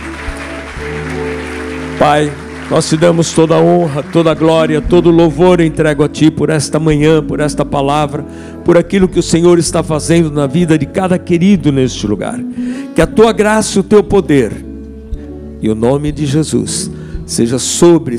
Pai, 1.99 2.31
nós 2.69 2.89
te 2.89 2.97
damos 2.97 3.31
toda 3.31 3.55
a 3.55 3.61
honra, 3.61 4.01
toda 4.01 4.31
a 4.31 4.33
glória, 4.33 4.81
todo 4.81 5.07
o 5.07 5.11
louvor 5.11 5.61
entrego 5.61 6.03
a 6.03 6.09
Ti 6.09 6.31
por 6.31 6.49
esta 6.49 6.79
manhã, 6.79 7.23
por 7.23 7.39
esta 7.39 7.63
palavra, 7.63 8.25
por 8.63 8.77
aquilo 8.77 9.07
que 9.07 9.19
o 9.19 9.23
Senhor 9.23 9.59
está 9.59 9.83
fazendo 9.83 10.31
na 10.31 10.47
vida 10.47 10.77
de 10.77 10.85
cada 10.85 11.19
querido 11.19 11.71
neste 11.71 12.07
lugar. 12.07 12.39
Que 12.95 13.01
a 13.01 13.07
Tua 13.07 13.31
graça 13.31 13.77
e 13.77 13.81
o 13.81 13.83
Teu 13.83 14.03
poder 14.03 14.51
e 15.61 15.69
o 15.69 15.75
nome 15.75 16.11
de 16.11 16.25
Jesus 16.25 16.91
seja 17.25 17.57
sobre 17.57 18.17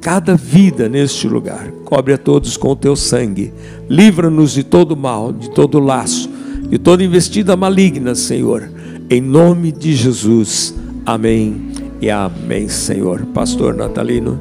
cada 0.00 0.36
vida 0.36 0.88
neste 0.88 1.28
lugar. 1.28 1.70
Cobre 1.84 2.14
a 2.14 2.18
todos 2.18 2.56
com 2.56 2.70
o 2.70 2.76
teu 2.76 2.96
sangue. 2.96 3.52
Livra-nos 3.88 4.52
de 4.52 4.62
todo 4.62 4.96
mal, 4.96 5.32
de 5.32 5.50
todo 5.50 5.78
laço, 5.78 6.30
de 6.68 6.78
toda 6.78 7.02
investida 7.02 7.56
maligna, 7.56 8.14
Senhor. 8.14 8.70
Em 9.10 9.20
nome 9.20 9.72
de 9.72 9.94
Jesus. 9.94 10.74
Amém 11.04 11.72
e 12.00 12.10
amém, 12.10 12.68
Senhor. 12.68 13.24
Pastor 13.34 13.74
Natalino. 13.74 14.40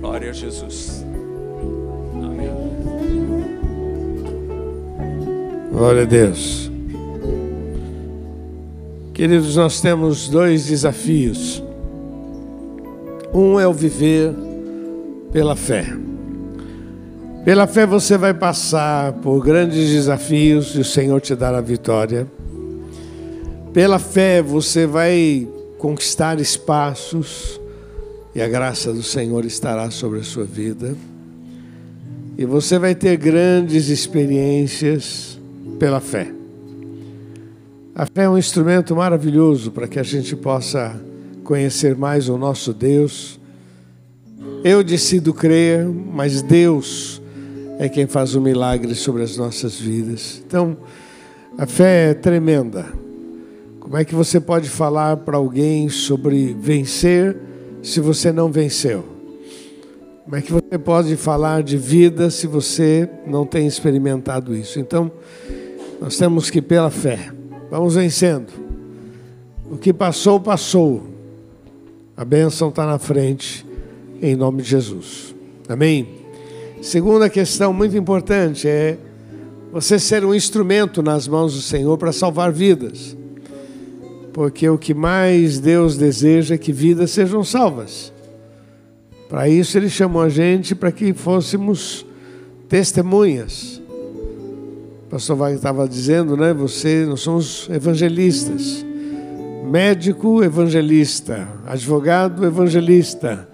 Glória 0.00 0.30
a 0.30 0.32
Jesus. 0.32 1.04
Amém. 2.14 2.50
Glória 5.72 6.02
a 6.02 6.06
Deus. 6.06 6.70
Queridos, 9.14 9.56
nós 9.56 9.80
temos 9.80 10.28
dois 10.28 10.66
desafios 10.66 11.62
um 13.32 13.58
é 13.58 13.66
o 13.66 13.72
viver 13.72 14.34
pela 15.32 15.54
fé. 15.54 15.86
Pela 17.44 17.66
fé 17.66 17.86
você 17.86 18.18
vai 18.18 18.34
passar 18.34 19.12
por 19.14 19.42
grandes 19.42 19.90
desafios 19.90 20.74
e 20.74 20.80
o 20.80 20.84
Senhor 20.84 21.20
te 21.20 21.34
dará 21.34 21.60
vitória. 21.60 22.26
Pela 23.72 23.98
fé 23.98 24.42
você 24.42 24.86
vai 24.86 25.48
conquistar 25.78 26.38
espaços 26.40 27.60
e 28.34 28.42
a 28.42 28.48
graça 28.48 28.92
do 28.92 29.02
Senhor 29.02 29.44
estará 29.44 29.90
sobre 29.90 30.18
a 30.18 30.24
sua 30.24 30.44
vida. 30.44 30.94
E 32.36 32.44
você 32.44 32.78
vai 32.78 32.94
ter 32.94 33.16
grandes 33.16 33.88
experiências 33.88 35.38
pela 35.78 36.00
fé. 36.00 36.32
A 37.94 38.06
fé 38.06 38.24
é 38.24 38.28
um 38.28 38.38
instrumento 38.38 38.94
maravilhoso 38.94 39.70
para 39.70 39.86
que 39.86 39.98
a 39.98 40.02
gente 40.02 40.34
possa 40.36 41.00
conhecer 41.50 41.96
mais 41.96 42.28
o 42.28 42.38
nosso 42.38 42.72
Deus. 42.72 43.40
Eu 44.62 44.84
decido 44.84 45.34
crer, 45.34 45.84
mas 45.84 46.42
Deus 46.42 47.20
é 47.76 47.88
quem 47.88 48.06
faz 48.06 48.36
o 48.36 48.40
milagre 48.40 48.94
sobre 48.94 49.24
as 49.24 49.36
nossas 49.36 49.74
vidas. 49.74 50.40
Então, 50.46 50.76
a 51.58 51.66
fé 51.66 52.10
é 52.10 52.14
tremenda. 52.14 52.86
Como 53.80 53.96
é 53.96 54.04
que 54.04 54.14
você 54.14 54.38
pode 54.38 54.68
falar 54.68 55.16
para 55.16 55.38
alguém 55.38 55.88
sobre 55.88 56.54
vencer 56.56 57.36
se 57.82 57.98
você 57.98 58.30
não 58.30 58.52
venceu? 58.52 59.04
Como 60.22 60.36
é 60.36 60.42
que 60.42 60.52
você 60.52 60.78
pode 60.78 61.16
falar 61.16 61.64
de 61.64 61.76
vida 61.76 62.30
se 62.30 62.46
você 62.46 63.10
não 63.26 63.44
tem 63.44 63.66
experimentado 63.66 64.54
isso? 64.54 64.78
Então, 64.78 65.10
nós 66.00 66.16
temos 66.16 66.48
que 66.48 66.62
pela 66.62 66.90
fé. 66.90 67.32
Vamos 67.68 67.96
vencendo. 67.96 68.52
O 69.68 69.76
que 69.76 69.92
passou, 69.92 70.38
passou. 70.38 71.09
A 72.20 72.24
bênção 72.26 72.68
está 72.68 72.84
na 72.84 72.98
frente, 72.98 73.66
em 74.20 74.36
nome 74.36 74.60
de 74.60 74.68
Jesus. 74.68 75.34
Amém? 75.66 76.06
Segunda 76.82 77.30
questão 77.30 77.72
muito 77.72 77.96
importante 77.96 78.68
é 78.68 78.98
você 79.72 79.98
ser 79.98 80.22
um 80.22 80.34
instrumento 80.34 81.02
nas 81.02 81.26
mãos 81.26 81.54
do 81.54 81.62
Senhor 81.62 81.96
para 81.96 82.12
salvar 82.12 82.52
vidas. 82.52 83.16
Porque 84.34 84.68
o 84.68 84.76
que 84.76 84.92
mais 84.92 85.60
Deus 85.60 85.96
deseja 85.96 86.56
é 86.56 86.58
que 86.58 86.74
vidas 86.74 87.10
sejam 87.10 87.42
salvas. 87.42 88.12
Para 89.26 89.48
isso 89.48 89.78
ele 89.78 89.88
chamou 89.88 90.20
a 90.20 90.28
gente 90.28 90.74
para 90.74 90.92
que 90.92 91.14
fôssemos 91.14 92.04
testemunhas. 92.68 93.80
O 95.06 95.08
pastor 95.08 95.38
Wagner 95.38 95.56
estava 95.56 95.88
dizendo, 95.88 96.36
né? 96.36 96.52
Você, 96.52 97.06
nós 97.06 97.20
somos 97.22 97.66
evangelistas. 97.70 98.89
Médico 99.70 100.42
evangelista, 100.42 101.46
advogado 101.64 102.44
evangelista, 102.44 103.48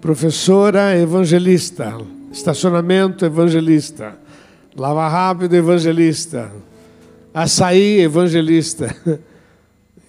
professora 0.00 0.96
evangelista, 0.96 1.98
estacionamento 2.32 3.26
evangelista, 3.26 4.16
lava 4.74 5.06
rápido 5.06 5.54
evangelista, 5.54 6.50
açaí 7.34 8.00
evangelista. 8.00 8.96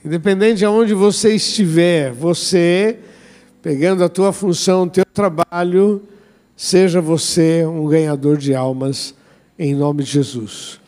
Independente 0.05 0.59
de 0.59 0.65
onde 0.65 0.93
você 0.93 1.35
estiver, 1.35 2.13
você 2.13 2.99
pegando 3.61 4.05
a 4.05 4.07
tua 4.07 4.31
função, 4.31 4.83
o 4.83 4.89
teu 4.89 5.03
trabalho, 5.03 6.01
seja 6.55 7.01
você 7.01 7.65
um 7.65 7.89
ganhador 7.89 8.37
de 8.37 8.55
almas 8.55 9.13
em 9.59 9.75
nome 9.75 10.05
de 10.05 10.11
Jesus. 10.11 10.79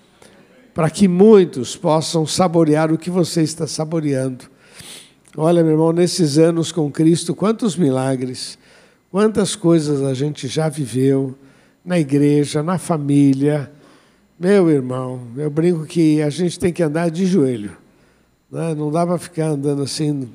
Para 0.73 0.89
que 0.89 1.06
muitos 1.06 1.76
possam 1.76 2.26
saborear 2.26 2.93
o 2.93 2.97
que 2.97 3.10
você 3.10 3.41
está 3.41 3.67
saboreando. 3.67 4.52
Olha, 5.36 5.63
meu 5.63 5.72
irmão, 5.72 5.91
nesses 5.91 6.38
anos 6.38 6.72
com 6.72 6.91
Cristo, 6.91 7.34
quantos 7.34 7.76
milagres, 7.76 8.56
quantas 9.10 9.56
coisas 9.56 10.04
a 10.04 10.13
gente 10.13 10.48
já 10.48 10.69
viveu 10.69 11.34
na 11.84 12.00
igreja, 12.00 12.62
na 12.62 12.78
família. 12.78 13.72
Meu 14.39 14.69
irmão, 14.69 15.22
eu 15.36 15.50
brinco 15.50 15.88
que 15.88 16.22
a 16.22 16.30
gente 16.30 16.60
tem 16.60 16.72
que 16.72 16.84
andar 16.84 17.10
de 17.10 17.26
joelho. 17.26 17.76
Né? 18.52 18.76
Não 18.76 18.91
dá 18.91 19.08
para 19.08 19.17
ficar 19.17 19.48
andando 19.48 19.82
assim 19.82 20.30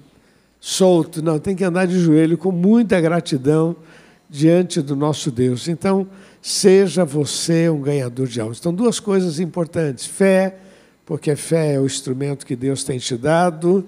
solto, 0.58 1.22
não, 1.22 1.38
tem 1.38 1.54
que 1.54 1.62
andar 1.62 1.86
de 1.86 1.96
joelho 1.96 2.36
com 2.36 2.50
muita 2.50 3.00
gratidão 3.00 3.76
diante 4.28 4.82
do 4.82 4.96
nosso 4.96 5.30
Deus. 5.30 5.68
Então, 5.68 6.08
seja 6.42 7.04
você 7.04 7.68
um 7.68 7.80
ganhador 7.80 8.26
de 8.26 8.40
almas. 8.40 8.58
Então, 8.58 8.74
duas 8.74 8.98
coisas 8.98 9.38
importantes: 9.38 10.06
fé, 10.06 10.56
porque 11.06 11.36
fé 11.36 11.74
é 11.74 11.80
o 11.80 11.86
instrumento 11.86 12.44
que 12.44 12.56
Deus 12.56 12.82
tem 12.82 12.98
te 12.98 13.16
dado, 13.16 13.86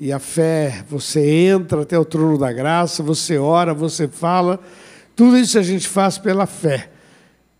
e 0.00 0.12
a 0.12 0.18
fé, 0.18 0.84
você 0.88 1.20
entra 1.28 1.82
até 1.82 1.98
o 1.98 2.04
trono 2.04 2.38
da 2.38 2.52
graça, 2.52 3.02
você 3.02 3.36
ora, 3.36 3.74
você 3.74 4.06
fala, 4.06 4.60
tudo 5.16 5.36
isso 5.36 5.58
a 5.58 5.62
gente 5.62 5.88
faz 5.88 6.18
pela 6.18 6.46
fé, 6.46 6.90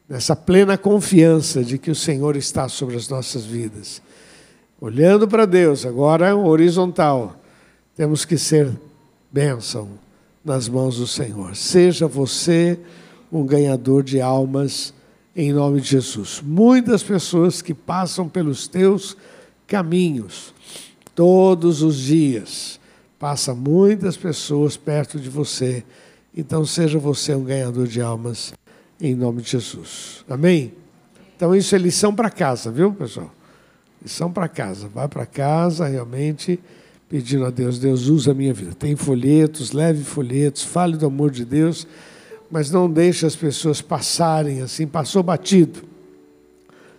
nessa 0.08 0.36
plena 0.36 0.78
confiança 0.78 1.64
de 1.64 1.78
que 1.78 1.90
o 1.90 1.94
Senhor 1.94 2.36
está 2.36 2.68
sobre 2.68 2.96
as 2.96 3.08
nossas 3.08 3.44
vidas. 3.44 4.00
Olhando 4.80 5.26
para 5.26 5.44
Deus, 5.44 5.84
agora 5.84 6.36
horizontal 6.36 7.34
temos 7.96 8.24
que 8.24 8.38
ser 8.38 8.70
bênção 9.32 9.88
nas 10.44 10.68
mãos 10.68 10.98
do 10.98 11.06
Senhor. 11.06 11.56
Seja 11.56 12.06
você 12.06 12.78
um 13.32 13.44
ganhador 13.44 14.04
de 14.04 14.20
almas 14.20 14.94
em 15.34 15.52
nome 15.52 15.80
de 15.80 15.88
Jesus. 15.88 16.40
Muitas 16.44 17.02
pessoas 17.02 17.60
que 17.60 17.74
passam 17.74 18.28
pelos 18.28 18.68
teus 18.68 19.16
caminhos 19.66 20.54
todos 21.18 21.82
os 21.82 21.96
dias. 21.96 22.78
Passa 23.18 23.52
muitas 23.52 24.16
pessoas 24.16 24.76
perto 24.76 25.18
de 25.18 25.28
você. 25.28 25.82
Então 26.32 26.64
seja 26.64 26.96
você 26.96 27.34
um 27.34 27.42
ganhador 27.42 27.88
de 27.88 28.00
almas 28.00 28.54
em 29.00 29.16
nome 29.16 29.42
de 29.42 29.50
Jesus. 29.50 30.24
Amém? 30.30 30.72
Então 31.36 31.56
isso 31.56 31.74
é 31.74 31.78
lição 31.78 32.14
para 32.14 32.30
casa, 32.30 32.70
viu, 32.70 32.92
pessoal? 32.92 33.34
Lição 34.00 34.30
para 34.30 34.46
casa. 34.46 34.86
Vai 34.86 35.08
para 35.08 35.26
casa 35.26 35.88
realmente 35.88 36.60
pedindo 37.08 37.46
a 37.46 37.50
Deus, 37.50 37.80
Deus 37.80 38.06
usa 38.06 38.30
a 38.30 38.34
minha 38.34 38.54
vida. 38.54 38.72
Tem 38.72 38.94
folhetos, 38.94 39.72
leve 39.72 40.04
folhetos, 40.04 40.62
fale 40.62 40.96
do 40.96 41.06
amor 41.06 41.32
de 41.32 41.44
Deus, 41.44 41.84
mas 42.48 42.70
não 42.70 42.88
deixe 42.88 43.26
as 43.26 43.34
pessoas 43.34 43.80
passarem 43.80 44.60
assim, 44.60 44.86
passou 44.86 45.24
batido. 45.24 45.80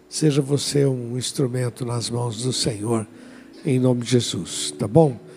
Seja 0.10 0.42
você 0.42 0.86
um 0.86 1.18
instrumento 1.18 1.86
nas 1.86 2.10
mãos 2.10 2.44
do 2.44 2.52
Senhor, 2.52 3.08
em 3.66 3.80
nome 3.80 4.02
de 4.02 4.12
Jesus, 4.12 4.72
tá 4.78 4.88
bom? 4.88 5.29